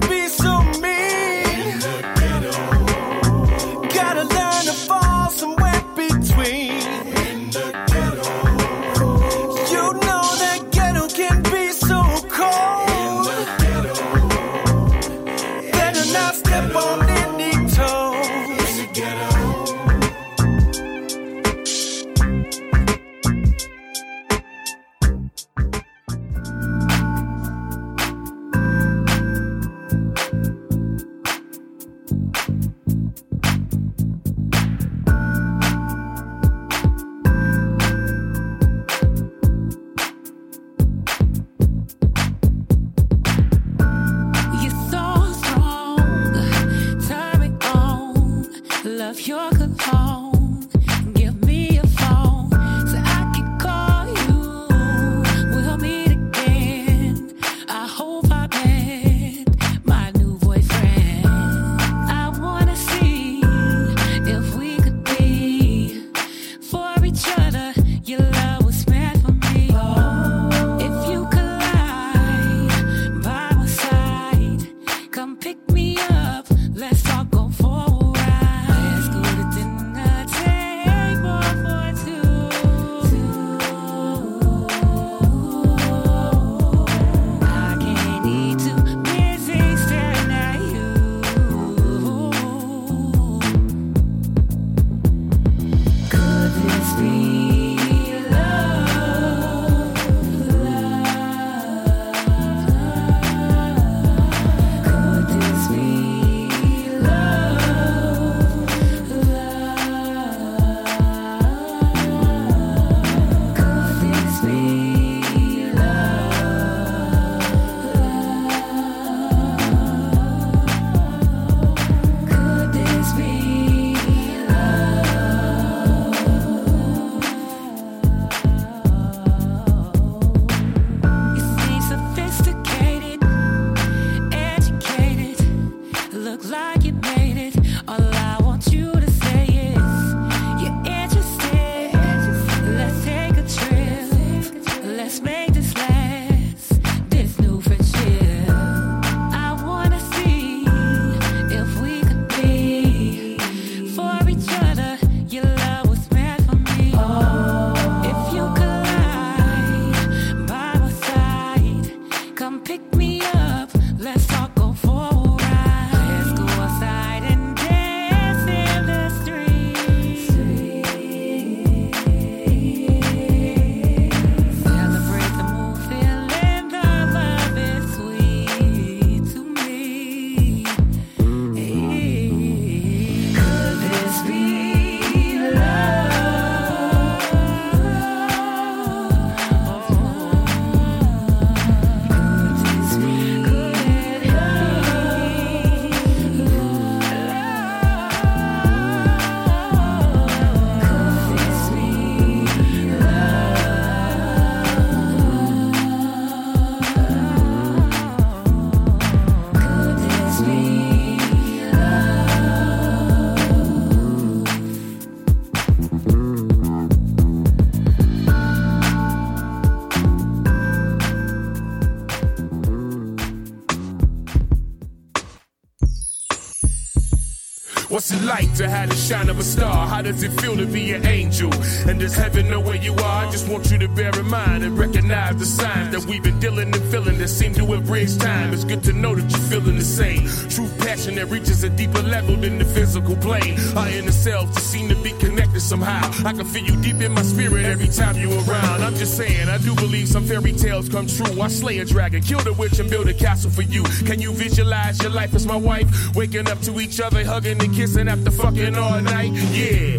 [228.00, 229.86] What's it like to have the shine of a star?
[229.86, 231.52] How does it feel to be an angel?
[231.86, 233.26] And does heaven know where you are?
[233.26, 236.38] I just want you to bear in mind and recognize the signs that we've been
[236.38, 238.54] dealing and feeling that seem to bridged time.
[238.54, 240.26] It's good to know that you're feeling the same.
[240.48, 243.58] True passion that reaches a deeper level than the physical plane.
[243.76, 246.10] Our inner selves just seem to be connected somehow.
[246.26, 248.82] I can feel you deep in my spirit every time you're around.
[248.82, 251.42] I'm just saying, I do believe some fairy tales come true.
[251.42, 253.82] I slay a dragon, kill the witch, and build a castle for you.
[254.06, 255.88] Can you visualize your life as my wife?
[256.14, 259.32] Waking up to each other, hugging and kissing after fucking all night?
[259.52, 259.98] Yeah.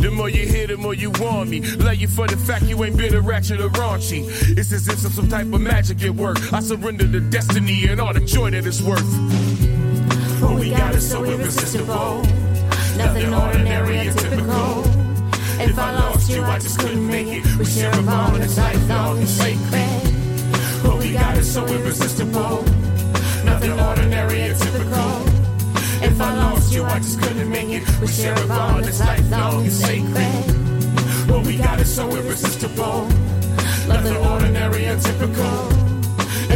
[0.00, 1.60] The more you hear, the more you want me.
[1.76, 4.24] Love you for the fact you ain't bitter, ratchet, or raunchy.
[4.56, 6.38] It's as if some type of magic at work.
[6.52, 9.04] I surrender to destiny and all the joy that it's worth.
[10.40, 12.22] What we got is so irresistible.
[12.96, 14.84] Nothing ordinary or typical.
[15.58, 17.56] If I lost you, I just couldn't make it.
[17.56, 20.84] We share a bond that's lifelong and sacred.
[20.84, 22.62] What we got is so irresistible.
[23.44, 25.25] Nothing ordinary or typical.
[26.16, 28.00] If I lost you, I just couldn't make it.
[28.00, 31.30] We share a bond that's lifelong and sacred.
[31.30, 33.06] What we got is so irresistible.
[33.86, 35.85] Nothing ordinary or typical.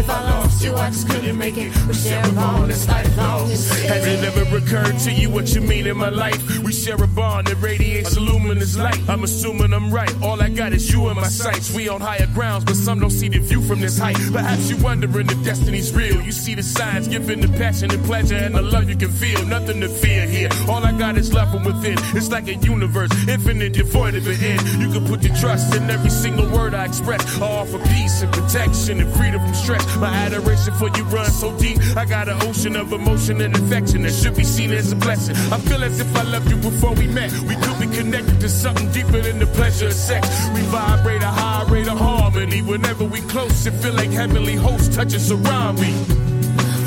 [0.01, 1.77] If I lost you, I just couldn't make it.
[1.87, 5.87] We share a bond that's lifelong Has it ever occurred to you what you mean
[5.87, 6.41] in my life?
[6.61, 8.99] We share a bond that radiates a luminous light.
[9.11, 10.11] I'm assuming I'm right.
[10.23, 11.75] All I got is you in my sights.
[11.75, 14.17] We on higher grounds, but some don't see the view from this height.
[14.33, 16.19] Perhaps you're wondering if destiny's real.
[16.23, 19.45] You see the signs, giving the passion and pleasure and the love you can feel.
[19.45, 20.49] Nothing to fear here.
[20.67, 21.99] All I got is love from within.
[22.17, 24.63] It's like a universe, infinite, devoid of an end.
[24.81, 27.21] You can put your trust in every single word I express.
[27.39, 29.90] I offer peace and protection and freedom from stress.
[29.99, 31.79] My adoration for you runs so deep.
[31.97, 35.37] I got an ocean of emotion and affection that should be seen as a blessing.
[35.53, 37.33] I feel as if I loved you before we met.
[37.33, 40.29] We could be connected to something deeper than the pleasure of sex.
[40.55, 42.63] We vibrate a high rate of harmony.
[42.63, 45.93] Whenever we close, it feel like heavenly hosts touching us around me.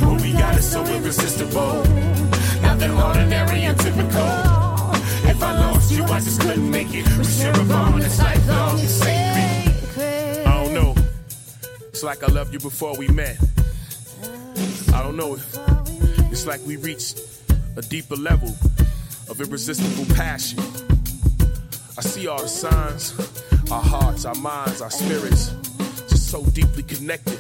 [0.06, 1.84] What we got is so irresistible.
[2.62, 4.64] Nothing ordinary and typical.
[5.26, 7.06] If I lost you, I just couldn't make it.
[7.18, 8.90] We share a bond that's lifelong and
[11.94, 13.38] It's like I loved you before we met.
[14.96, 15.36] I don't know.
[15.36, 17.22] If it's like we reached
[17.78, 18.50] a deeper level
[19.30, 20.58] of irresistible passion.
[21.96, 23.14] I see all the signs,
[23.72, 25.54] our hearts, our minds, our spirits,
[26.10, 27.33] just so deeply connected.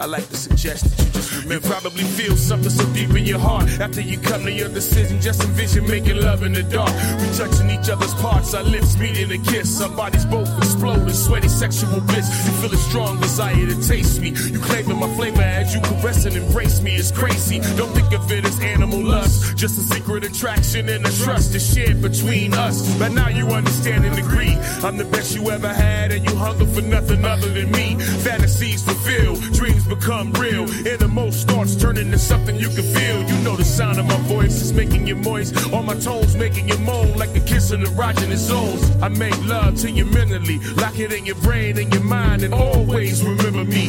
[0.00, 1.54] I like to suggest that you just remember.
[1.54, 5.20] You probably feel something so deep in your heart after you come to your decision.
[5.20, 6.88] Just envision making love in the dark.
[7.20, 9.78] We touching each other's parts, our lips meeting a kiss.
[9.82, 12.26] Our bodies both explode in sweaty sexual bliss.
[12.46, 14.30] You feel a strong desire to taste me.
[14.30, 16.96] You claiming my flavor as you caress and embrace me.
[16.96, 17.60] It's crazy.
[17.76, 19.54] Don't think of it as animal lust.
[19.54, 22.98] Just a secret attraction and a trust is shared between us.
[22.98, 24.56] But now you understand and agree.
[24.82, 27.96] I'm the best you ever had, and you hunger for nothing other than me.
[28.24, 30.62] Fantasies fulfill, dreams become real.
[30.62, 33.22] And the most starts turning to something you can feel.
[33.28, 35.72] You know the sound of my voice is making you moist.
[35.72, 38.82] All my tones making you moan like a kiss in the erogenous zones.
[39.02, 42.54] I make love to you mentally, lock it in your brain and your mind, and
[42.54, 43.88] always remember me.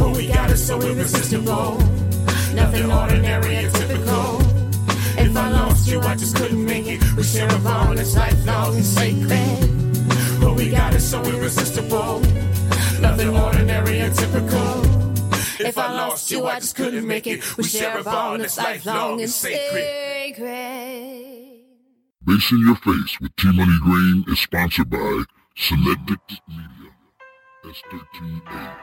[0.00, 1.78] What we got it so irresistible.
[2.54, 4.40] Nothing ordinary or typical.
[5.16, 7.02] If I lost you, I just couldn't make it.
[7.14, 10.42] We share a bond that's lifelong and sacred.
[10.42, 12.20] What we got it so irresistible.
[13.00, 14.83] Nothing ordinary or typical.
[15.64, 17.56] If I lost you, I just couldn't make it.
[17.56, 20.36] We share a bond that's lifelong and sacred.
[22.24, 25.24] Bass in Your Face with T Money Green is sponsored by
[25.56, 26.90] Selected Media.
[27.64, 28.74] S13A.com.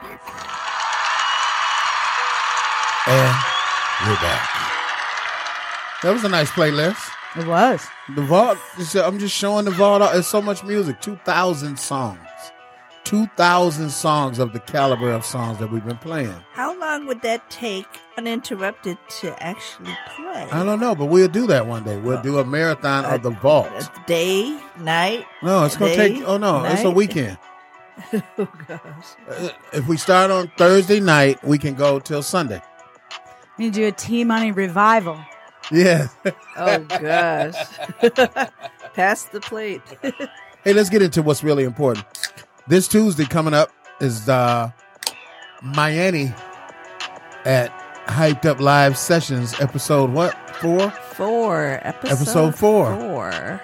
[3.04, 3.36] And
[4.06, 4.48] we're back.
[6.02, 7.10] That was a nice playlist.
[7.36, 7.86] It was.
[8.14, 8.58] The vault.
[8.96, 10.02] I'm just showing the vault.
[10.12, 11.00] There's so much music.
[11.00, 12.18] Two thousand songs.
[13.04, 16.34] Two thousand songs of the caliber of songs that we've been playing.
[16.52, 17.86] How long would that take
[18.16, 20.48] uninterrupted to actually play?
[20.50, 21.98] I don't know, but we'll do that one day.
[21.98, 23.68] We'll do a marathon of the vault.
[24.06, 25.26] Day, night.
[25.42, 26.22] No, it's gonna take.
[26.24, 27.38] Oh no, it's a weekend.
[28.12, 29.06] oh gosh.
[29.28, 32.62] Uh, If we start on Thursday night, we can go till Sunday.
[33.58, 35.18] You do a T Money revival.
[35.70, 36.06] Yeah.
[36.56, 37.54] Oh gosh.
[38.94, 39.82] Pass the plate.
[40.64, 42.06] Hey, let's get into what's really important.
[42.68, 44.70] This Tuesday coming up is uh,
[45.62, 46.32] Miami
[47.44, 47.70] at
[48.06, 50.36] Hyped Up Live Sessions, episode what?
[50.56, 50.90] Four?
[50.90, 51.80] Four.
[51.82, 52.96] Episode, Episode four.
[52.96, 53.60] Four.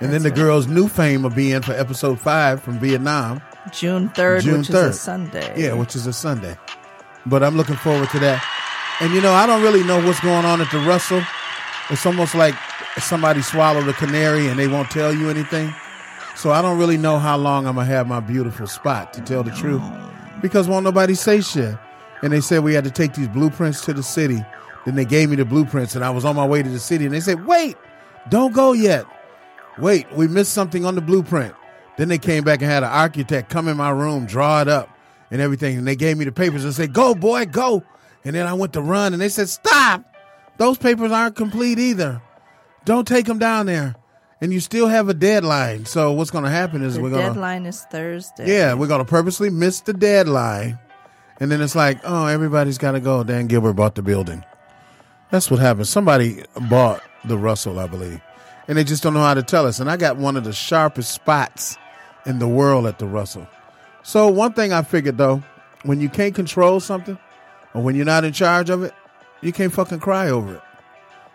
[0.00, 3.42] And then the girls' new fame will be in for episode five from Vietnam.
[3.72, 4.94] June 3rd, June which is a 3rd.
[4.94, 5.62] Sunday.
[5.62, 6.56] Yeah, which is a Sunday.
[7.26, 8.42] But I'm looking forward to that.
[9.00, 11.22] And you know, I don't really know what's going on at the Russell.
[11.90, 12.54] It's almost like
[12.98, 15.74] somebody swallowed a canary and they won't tell you anything.
[16.40, 19.42] So I don't really know how long I'm gonna have my beautiful spot to tell
[19.42, 19.82] the truth.
[20.40, 21.76] Because won't nobody say shit.
[22.22, 24.42] And they said we had to take these blueprints to the city
[24.86, 27.04] Then they gave me the blueprints, and I was on my way to the city,
[27.04, 27.76] and they said, "Wait,
[28.30, 29.04] don't go yet.
[29.78, 31.54] Wait, we missed something on the blueprint."
[31.98, 34.88] Then they came back and had an architect come in my room, draw it up,
[35.30, 37.82] and everything, and they gave me the papers and said, "Go, boy, go."
[38.24, 40.04] And then I went to run, and they said, "Stop!
[40.56, 42.22] Those papers aren't complete either.
[42.86, 43.94] Don't take them down there."
[44.42, 45.84] And you still have a deadline.
[45.84, 48.48] So what's going to happen is The we're going to deadline is Thursday.
[48.56, 50.78] yeah, we're gonna purposely miss the deadline,
[51.38, 53.22] and then it's like, oh, everybody's got to go.
[53.22, 54.42] Dan Gilbert bought the building.
[55.30, 55.86] That's what happened.
[55.88, 58.20] Somebody bought the Russell, I believe,
[58.66, 59.78] and they just don't know how to tell us.
[59.78, 61.76] And I got one of the sharpest spots
[62.26, 63.46] in the world at the Russell.
[64.02, 65.42] So one thing I figured though,
[65.82, 67.18] when you can't control something,
[67.74, 68.94] or when you're not in charge of it,
[69.42, 70.62] you can't fucking cry over it.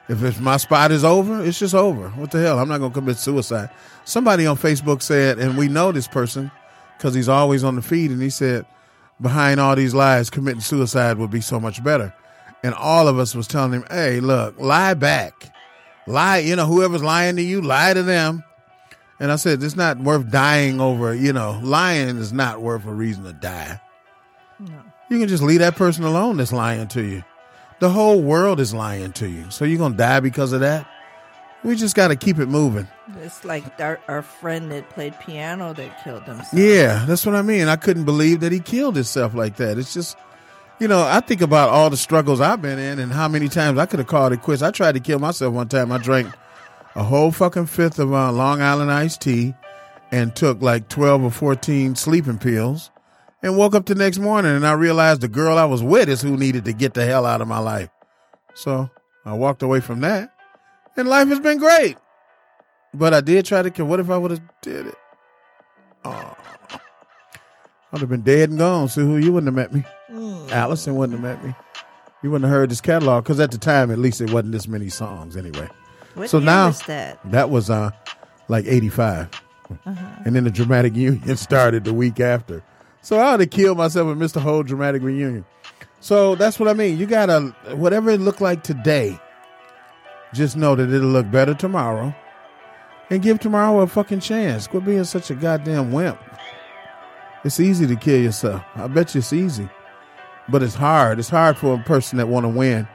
[0.07, 2.09] If it's my spot is over, it's just over.
[2.09, 2.59] What the hell?
[2.59, 3.69] I'm not gonna commit suicide.
[4.03, 6.51] Somebody on Facebook said, and we know this person
[6.97, 8.65] because he's always on the feed, and he said,
[9.19, 12.13] behind all these lies, committing suicide would be so much better.
[12.63, 15.51] And all of us was telling him, hey, look, lie back.
[16.07, 18.43] Lie, you know, whoever's lying to you, lie to them.
[19.19, 22.93] And I said, it's not worth dying over, you know, lying is not worth a
[22.93, 23.79] reason to die.
[25.09, 27.23] You can just leave that person alone that's lying to you.
[27.79, 29.49] The whole world is lying to you.
[29.49, 30.87] So you're going to die because of that?
[31.63, 32.87] We just got to keep it moving.
[33.21, 36.53] It's like our, our friend that played piano that killed himself.
[36.53, 37.67] Yeah, that's what I mean.
[37.67, 39.77] I couldn't believe that he killed himself like that.
[39.77, 40.15] It's just,
[40.79, 43.79] you know, I think about all the struggles I've been in and how many times
[43.79, 44.61] I could have called it quits.
[44.61, 45.91] I tried to kill myself one time.
[45.91, 46.31] I drank
[46.95, 49.55] a whole fucking fifth of uh, Long Island iced tea
[50.11, 52.91] and took like 12 or 14 sleeping pills
[53.43, 56.21] and woke up the next morning and I realized the girl I was with is
[56.21, 57.89] who needed to get the hell out of my life.
[58.53, 58.89] So
[59.25, 60.33] I walked away from that
[60.97, 61.97] and life has been great.
[62.93, 63.85] But I did try to kill.
[63.87, 64.95] What if I would have did it?
[66.05, 66.37] Oh,
[67.91, 68.87] I'd have been dead and gone.
[68.87, 70.49] So who you wouldn't have met me.
[70.51, 71.53] Allison wouldn't have met me.
[72.23, 74.67] You wouldn't have heard this catalog because at the time, at least, it wasn't this
[74.67, 75.67] many songs anyway.
[76.13, 77.19] What so now was that?
[77.31, 77.91] that was uh
[78.47, 79.25] like eighty Uh-huh.
[80.25, 82.63] and then the dramatic union started the week after.
[83.05, 85.45] So I would have killed myself and missed the whole dramatic reunion.
[85.99, 86.97] So that's what I mean.
[86.97, 89.19] You gotta whatever it looked like today,
[90.33, 92.15] just know that it'll look better tomorrow.
[93.11, 94.65] And give tomorrow a fucking chance.
[94.65, 96.17] Quit being such a goddamn wimp.
[97.43, 98.63] It's easy to kill yourself.
[98.73, 99.69] I bet you it's easy.
[100.49, 101.19] But it's hard.
[101.19, 102.87] It's hard for a person that want to win.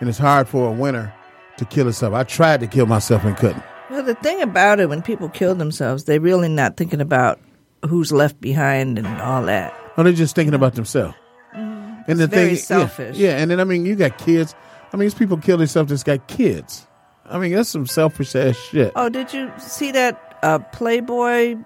[0.00, 1.12] And it's hard for a winner
[1.58, 2.14] to kill himself.
[2.14, 3.62] I tried to kill myself and couldn't.
[3.90, 7.38] Well, the thing about it, when people kill themselves, they're really not thinking about
[7.86, 9.74] who's left behind and all that.
[9.96, 11.14] No, they're just thinking about themselves.
[11.54, 13.16] And the very thing, yeah, selfish.
[13.16, 14.54] Yeah, and then I mean, you got kids.
[14.92, 16.86] I mean, these people kill themselves that's got kids.
[17.26, 18.92] I mean, that's some selfish ass shit.
[18.96, 21.56] Oh, did you see that uh, Playboy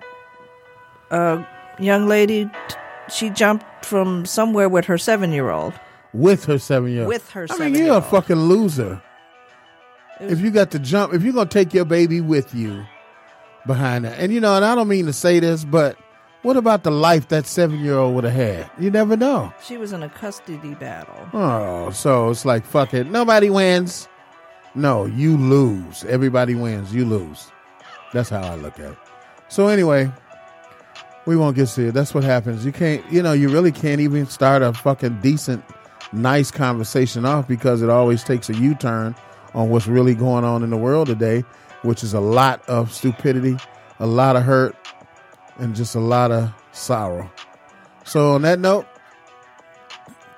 [1.13, 1.45] uh,
[1.79, 2.47] young lady?
[2.47, 2.77] T-
[3.09, 5.75] She jumped from somewhere with her seven year old.
[6.13, 7.09] With her seven year old.
[7.09, 9.01] With her I mean, you're a fucking loser.
[10.19, 12.85] If you got to jump, if you're gonna take your baby with you
[13.67, 15.97] behind that, and you know, and I don't mean to say this, but
[16.43, 18.71] what about the life that seven year old would have had?
[18.79, 19.53] You never know.
[19.65, 21.29] She was in a custody battle.
[21.33, 23.09] Oh, so it's like fuck it.
[23.09, 24.09] Nobody wins.
[24.75, 26.05] No, you lose.
[26.05, 26.95] Everybody wins.
[26.95, 27.51] You lose.
[28.13, 28.99] That's how I look at it.
[29.49, 30.11] So anyway,
[31.27, 31.95] we won't get serious.
[31.95, 32.65] That's what happens.
[32.65, 33.05] You can't.
[33.13, 35.65] You know, you really can't even start a fucking decent,
[36.13, 39.15] nice conversation off because it always takes a U turn
[39.55, 41.45] on what's really going on in the world today,
[41.83, 43.57] which is a lot of stupidity,
[44.01, 44.76] a lot of hurt,
[45.59, 47.30] and just a lot of sorrow.
[48.05, 48.87] So on that note,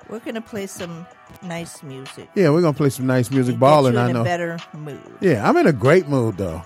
[0.09, 1.07] We're gonna play some
[1.41, 2.29] nice music.
[2.35, 3.55] yeah, we're gonna play some nice music.
[3.55, 4.23] Get Balling, I know.
[4.23, 4.99] better mood.
[5.21, 6.61] Yeah, I'm in a great mood though.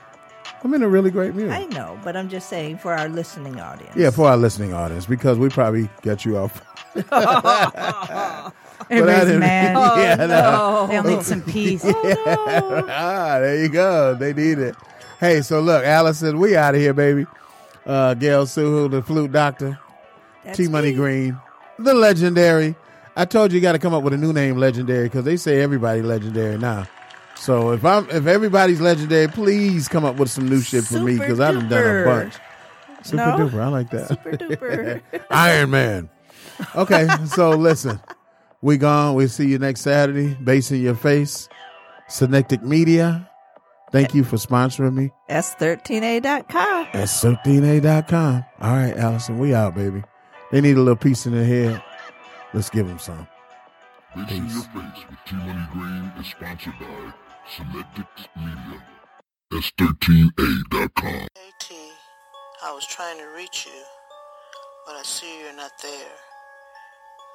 [0.61, 1.51] I'm in a really great mood.
[1.51, 3.95] I know, but I'm just saying for our listening audience.
[3.95, 6.61] Yeah, for our listening audience, because we probably got you off.
[8.89, 9.73] Everybody's mad.
[9.99, 10.27] yeah, Oh, no.
[10.27, 10.87] no.
[10.87, 11.83] They'll need some peace.
[11.85, 14.15] ah, there you go.
[14.15, 14.75] They need it.
[15.19, 17.25] Hey, so look, Allison, we out of here, baby.
[17.85, 19.79] Uh, Gail Suhu, the flute doctor.
[20.53, 21.37] T Money Green,
[21.77, 22.75] the legendary.
[23.15, 25.35] I told you you got to come up with a new name, legendary, because they
[25.37, 26.87] say everybody legendary now.
[27.35, 31.17] So if I'm if everybody's legendary, please come up with some new shit for me
[31.19, 32.33] because I've done a bunch.
[33.03, 33.37] Super No?
[33.37, 34.07] duper, I like that.
[34.07, 35.01] Super duper.
[35.29, 36.09] Iron Man.
[36.75, 37.99] Okay, so listen,
[38.61, 39.15] we gone.
[39.15, 40.35] We see you next Saturday.
[40.35, 41.49] Bass in your face.
[42.07, 43.29] Synectic Media.
[43.91, 45.11] Thank you for sponsoring me.
[45.29, 46.85] S13A.com.
[46.87, 48.45] S13A.com.
[48.61, 50.03] All right, Allison, we out, baby.
[50.51, 51.83] They need a little piece in their head.
[52.53, 53.27] Let's give them some.
[54.15, 57.13] Bass in Your Face with T-Money Green is sponsored by
[57.55, 58.83] Synectic Media.
[59.53, 61.27] S13A.com.
[62.61, 63.83] I was trying to reach you,
[64.85, 66.28] but I see you're not there.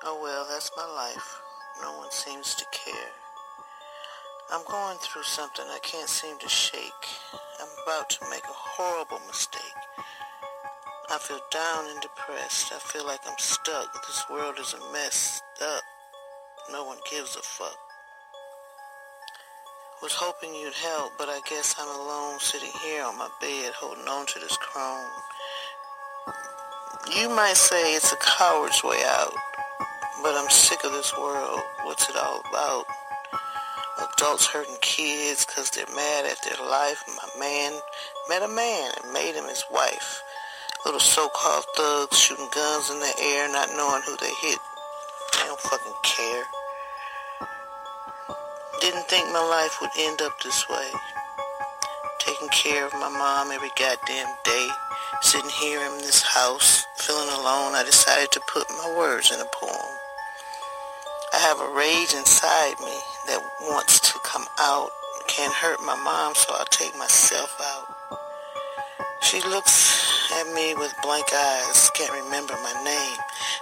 [0.03, 1.41] Oh well, that's my life.
[1.81, 3.13] No one seems to care.
[4.51, 7.09] I'm going through something I can't seem to shake.
[7.61, 9.63] I'm about to make a horrible mistake.
[11.11, 12.73] I feel down and depressed.
[12.73, 13.93] I feel like I'm stuck.
[14.07, 15.83] This world is a mess up.
[16.73, 17.79] No one gives a fuck.
[20.03, 24.07] Was hoping you'd help, but I guess I'm alone sitting here on my bed holding
[24.07, 25.11] on to this crone.
[27.17, 29.33] You might say it's a coward's way out,
[30.23, 31.61] but I'm sick of this world.
[31.85, 32.87] What's it all about?
[33.99, 37.05] Adults hurting kids because they're mad at their life.
[37.07, 37.73] My man
[38.29, 40.23] met a man and made him his wife.
[40.85, 44.59] Little so-called thugs shooting guns in the air, not knowing who they hit.
[45.33, 46.45] They don't fucking care.
[48.81, 50.91] Didn't think my life would end up this way.
[52.19, 54.69] Taking care of my mom every goddamn day.
[55.23, 59.47] Sitting here in this house, feeling alone, I decided to put my words in a
[59.53, 59.99] poem.
[61.45, 62.97] I have a rage inside me
[63.29, 63.37] that
[63.69, 64.89] wants to come out.
[65.29, 68.19] Can't hurt my mom, so I'll take myself out.
[69.21, 73.19] She looks at me with blank eyes, can't remember my name.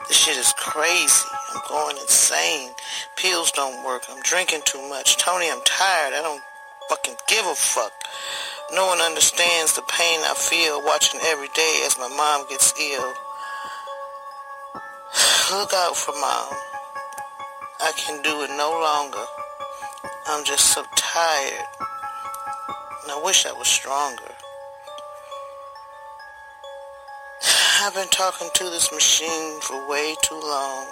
[0.06, 1.26] This shit is crazy.
[1.52, 2.70] I'm going insane.
[3.16, 4.04] Pills don't work.
[4.08, 5.16] I'm drinking too much.
[5.16, 6.14] Tony, I'm tired.
[6.14, 6.42] I don't
[6.88, 7.90] fucking give a fuck.
[8.70, 13.12] No one understands the pain I feel watching every day as my mom gets ill.
[15.58, 16.71] Look out for mom.
[17.84, 19.24] I can do it no longer.
[20.28, 21.66] I'm just so tired.
[23.02, 24.30] And I wish I was stronger.
[27.80, 30.86] I've been talking to this machine for way too long.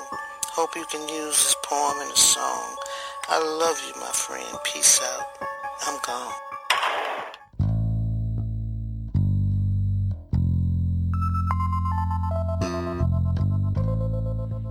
[0.46, 2.76] Hope you can use this poem in a song.
[3.28, 4.58] I love you, my friend.
[4.64, 5.26] Peace out.
[5.86, 6.34] I'm gone.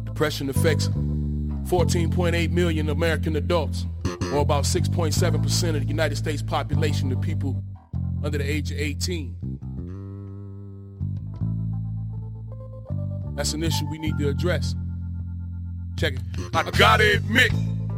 [0.03, 0.89] Depression affects
[1.69, 3.85] 14.8 million American adults,
[4.33, 7.63] or about 6.7% of the United States population of people
[8.23, 9.35] under the age of 18.
[13.35, 14.73] That's an issue we need to address.
[15.95, 16.21] Check it.
[16.55, 17.51] I gotta admit,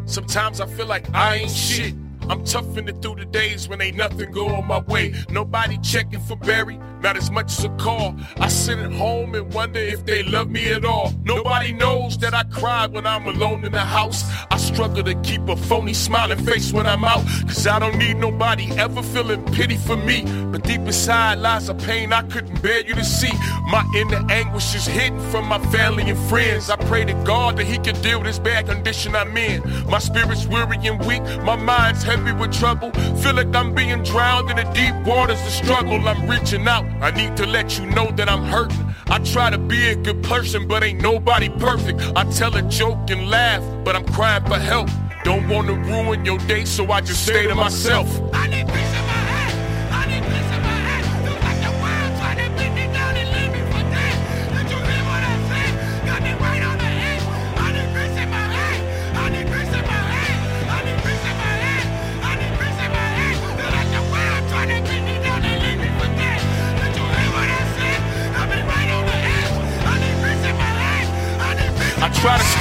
[0.06, 1.96] sometimes I feel like I ain't shit.
[2.32, 5.14] I'm toughing it through the days when ain't nothing going my way.
[5.30, 8.16] Nobody checking for Barry, not as much as a call.
[8.38, 11.12] I sit at home and wonder if they love me at all.
[11.26, 14.24] Nobody knows that I cry when I'm alone in the house.
[14.50, 17.26] I struggle to keep a phony smiling face when I'm out.
[17.48, 20.24] Cause I don't need nobody ever feeling pity for me.
[20.54, 23.34] But deep inside lies a pain I couldn't bear you to see.
[23.70, 26.70] My inner anguish is hidden from my family and friends.
[26.70, 29.62] I pray to God that He can deal with this bad condition I'm in.
[29.90, 32.92] My spirit's weary and weak, my mind's heavy with trouble.
[33.22, 36.08] Feel like I'm being drowned in the deep waters of struggle.
[36.08, 36.86] I'm reaching out.
[37.02, 38.86] I need to let you know that I'm hurting.
[39.08, 42.00] I try to be a good person, but ain't nobody perfect.
[42.16, 44.90] I tell a joke and laugh, but I'm crying for help.
[45.24, 48.08] Don't want to ruin your day, so I just stay to myself.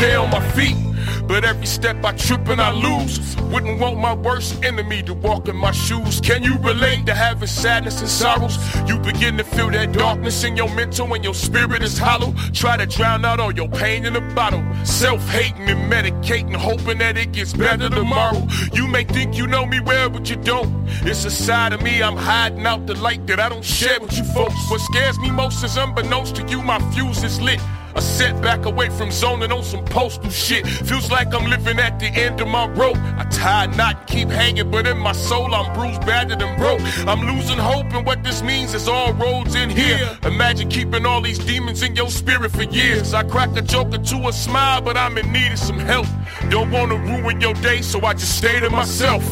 [0.00, 0.76] Stay on my feet.
[1.28, 3.36] But every step I trip and I lose.
[3.52, 6.20] Wouldn't want my worst enemy to walk in my shoes.
[6.22, 8.56] Can you relate to having sadness and sorrows?
[8.88, 12.32] You begin to feel that darkness in your mental when your spirit is hollow.
[12.54, 14.64] Try to drown out all your pain in a bottle.
[14.84, 18.46] Self hating and medicating, hoping that it gets better tomorrow.
[18.72, 20.72] You may think you know me well, but you don't.
[21.02, 24.16] It's a side of me I'm hiding out the light that I don't share with
[24.16, 24.70] you folks.
[24.70, 27.60] What scares me most is unbeknownst to you, my fuse is lit.
[27.94, 30.66] A setback away from zoning on some postal shit.
[30.66, 32.96] Feels like I'm living at the end of my rope.
[32.96, 36.56] I tie a knot and keep hanging, but in my soul I'm bruised, battered, and
[36.58, 36.80] broke.
[37.06, 40.18] I'm losing hope, and what this means is all roads in here.
[40.24, 43.14] Imagine keeping all these demons in your spirit for years.
[43.14, 46.06] I crack a joke or two, a smile, but I'm in need of some help.
[46.48, 49.24] Don't wanna ruin your day, so I just stay to myself.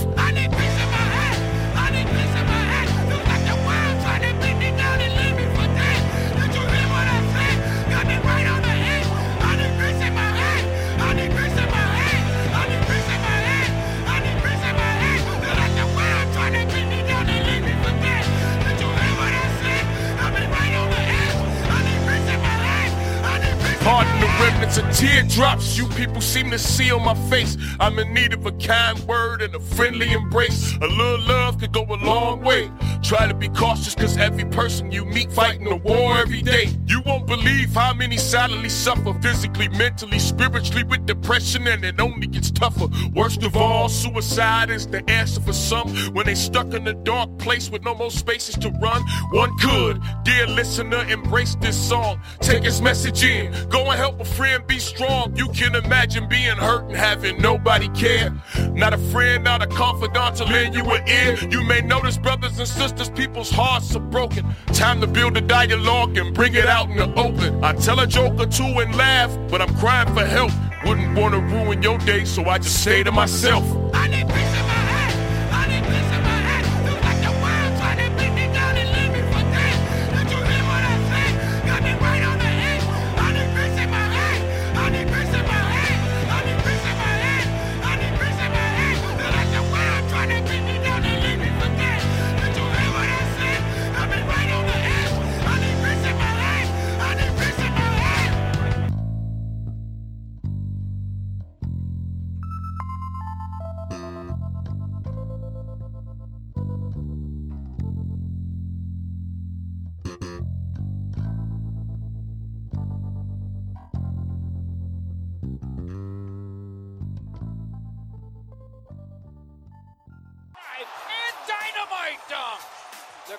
[25.38, 27.56] Drops, you people seem to see on my face.
[27.78, 30.74] I'm in need of a kind word and a friendly embrace.
[30.78, 32.70] A little love could go a long way.
[33.02, 36.70] Try to be cautious, cause every person you meet fighting a war every day.
[36.86, 42.26] You won't believe how many silently suffer physically, mentally, spiritually with depression, and it only
[42.26, 42.88] gets tougher.
[43.14, 47.38] Worst of all, suicide is the answer for some when they stuck in a dark
[47.38, 49.02] place with no more spaces to run.
[49.30, 52.20] One could, dear listener, embrace this song.
[52.40, 53.52] Take his message in.
[53.68, 55.36] Go and help a friend be strong.
[55.36, 58.32] You can imagine being hurt and having nobody care.
[58.72, 61.36] Not a friend, not a confidant to lend you an ear.
[61.50, 64.46] You may notice, brothers and sisters, people's hearts are broken.
[64.68, 67.62] Time to build a dialogue and bring it out in the open.
[67.62, 70.52] I tell a joke or two and laugh, but I'm crying for help.
[70.84, 73.64] Wouldn't want to ruin your day, so I just say to myself.
[73.94, 74.57] I need peace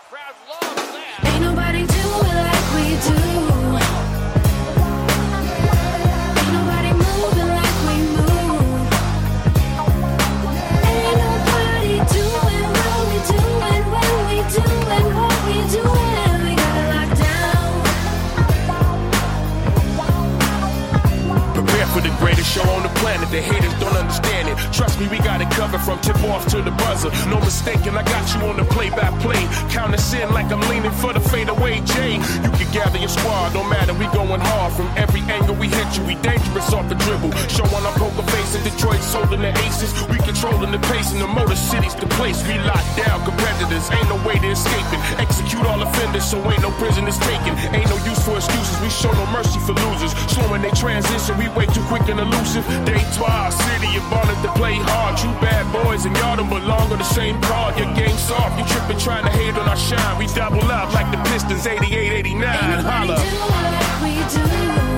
[0.09, 1.21] crowd loves that.
[1.29, 3.13] Ain't nobody do it like we do.
[6.33, 8.89] Ain't nobody moving like we move.
[10.89, 16.33] Ain't nobody doing what we doing when we doing what we doing.
[16.41, 17.69] We got it locked down.
[21.53, 23.29] Prepare for the greatest show on the planet.
[23.29, 24.38] The haters don't understand.
[24.79, 27.11] Trust me, we got it covered from tip off to the buzzer.
[27.27, 29.43] No mistaking, I got you on the play by play.
[29.67, 32.15] Count us in like I'm leaning for the fadeaway J.
[32.15, 34.71] You can gather your squad, no matter, we going hard.
[34.71, 37.35] From every angle we hit you, we dangerous off the dribble.
[37.51, 39.91] Showing our poker face in Detroit, holding the aces.
[40.07, 42.39] We controlling the pace in the motor city's the place.
[42.47, 45.01] We lock down competitors, ain't no way to escape it.
[45.19, 47.51] Execute all offenders, so ain't no prisoners taken.
[47.75, 50.15] Ain't no use for excuses, we show no mercy for losers.
[50.31, 52.63] Slowing they transition, we way too quick and elusive.
[52.87, 55.19] Day 12, city and ballin' to play hard.
[55.19, 57.77] You bad boys and y'all don't belong on the same card.
[57.77, 60.17] Your game soft, you tripping trying to hate on our shine.
[60.17, 62.85] We double up like the Pistons 88 89.
[62.85, 63.15] Holla.
[63.15, 64.88] Like we do.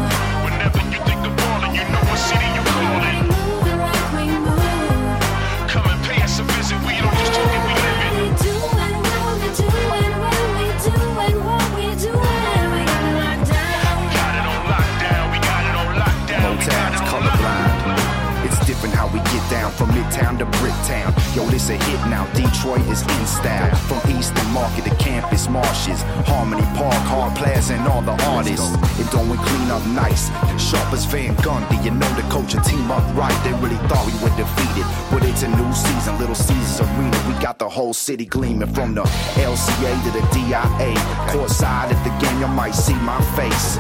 [20.22, 21.36] Midtown to Bricktown.
[21.36, 22.26] Yo, this a hit now.
[22.34, 23.76] Detroit is in style.
[23.88, 28.74] From Eastern Market to Campus Martius, Harmony Park, Hart Plaza, and all the artists.
[29.00, 30.30] It don't clean up nice.
[30.62, 31.84] Sharp as Van Gundy.
[31.84, 33.36] You know the coach and team up right.
[33.44, 34.86] They really thought we were defeated.
[35.10, 37.18] But it's a new season, Little Caesars Arena.
[37.28, 39.04] We got the whole city gleaming from the
[39.42, 40.94] LCA to the DIA.
[41.32, 43.78] Courtside at the game, you might see my face.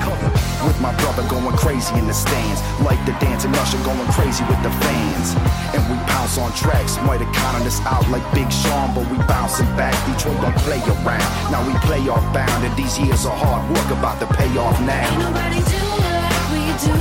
[0.65, 2.61] With my brother going crazy in the stands.
[2.81, 5.35] Like the dancing Usher going crazy with the fans.
[5.75, 6.97] And we pounce on tracks.
[7.07, 9.93] Might have counted us out like Big Sean, but we bouncing back.
[10.05, 11.51] Detroit don't play around.
[11.51, 14.79] Now we play off bound, and these years of hard work about to pay off
[14.81, 15.01] now.
[15.01, 16.93] Ain't Nobody do it like we do.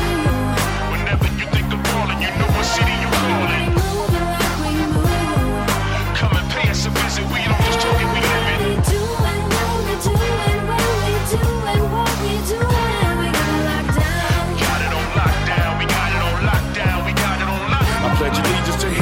[0.93, 3.69] Whenever you think of ballin', you know what city you callin'.
[3.77, 6.17] Moving like we move.
[6.17, 7.60] Come and pay us a visit, we don't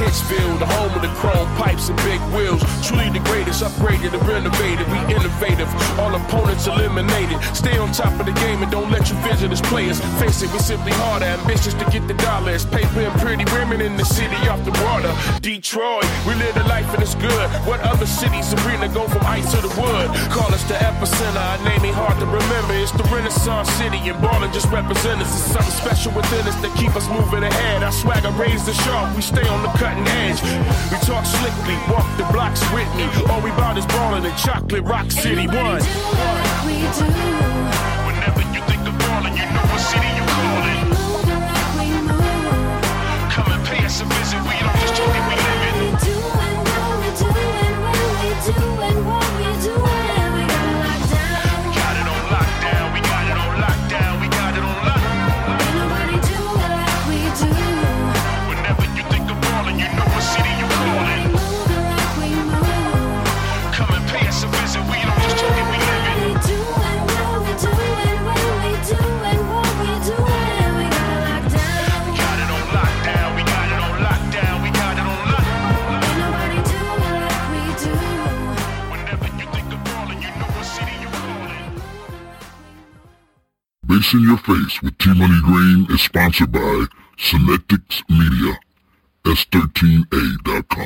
[0.09, 2.65] Hitchfield, the home of the chrome pipes and big wheels.
[2.81, 4.89] Truly the greatest, upgraded and renovated.
[4.89, 5.69] We innovative,
[6.01, 7.37] all opponents eliminated.
[7.53, 10.01] Stay on top of the game and don't let your visit as players.
[10.17, 12.65] Face it, we simply harder, ambitious to get the dollars.
[12.65, 15.13] Paper and pretty women in the city off the water.
[15.43, 17.47] Detroit, we live the life and it's good.
[17.69, 20.09] What other cities arena go from ice to the wood?
[20.33, 22.73] Call us the epicenter, our name ain't hard to remember.
[22.81, 25.29] It's the Renaissance city and ballin' just represent us.
[25.37, 27.83] It's something special within us that keep us moving ahead.
[27.83, 30.41] Our swagger raised the sharp, we stay on the cutting edge.
[30.91, 33.07] We talk slickly, walk the blocks with me.
[33.31, 35.83] All we bout is ballin' in chocolate rock city one.
[36.67, 37.07] We do.
[38.07, 40.89] Whenever you think of ballin', you know what city you callin'.
[40.93, 43.33] Moving like we move.
[43.33, 45.75] Come and pay us a visit, we don't just talk it, we live it.
[45.79, 49.98] We doing what we doing when we doing what we doing.
[84.09, 86.87] Bass in Your Face with T Money Green is sponsored by
[87.19, 88.59] Synetics Media.
[89.25, 90.79] S13A.com.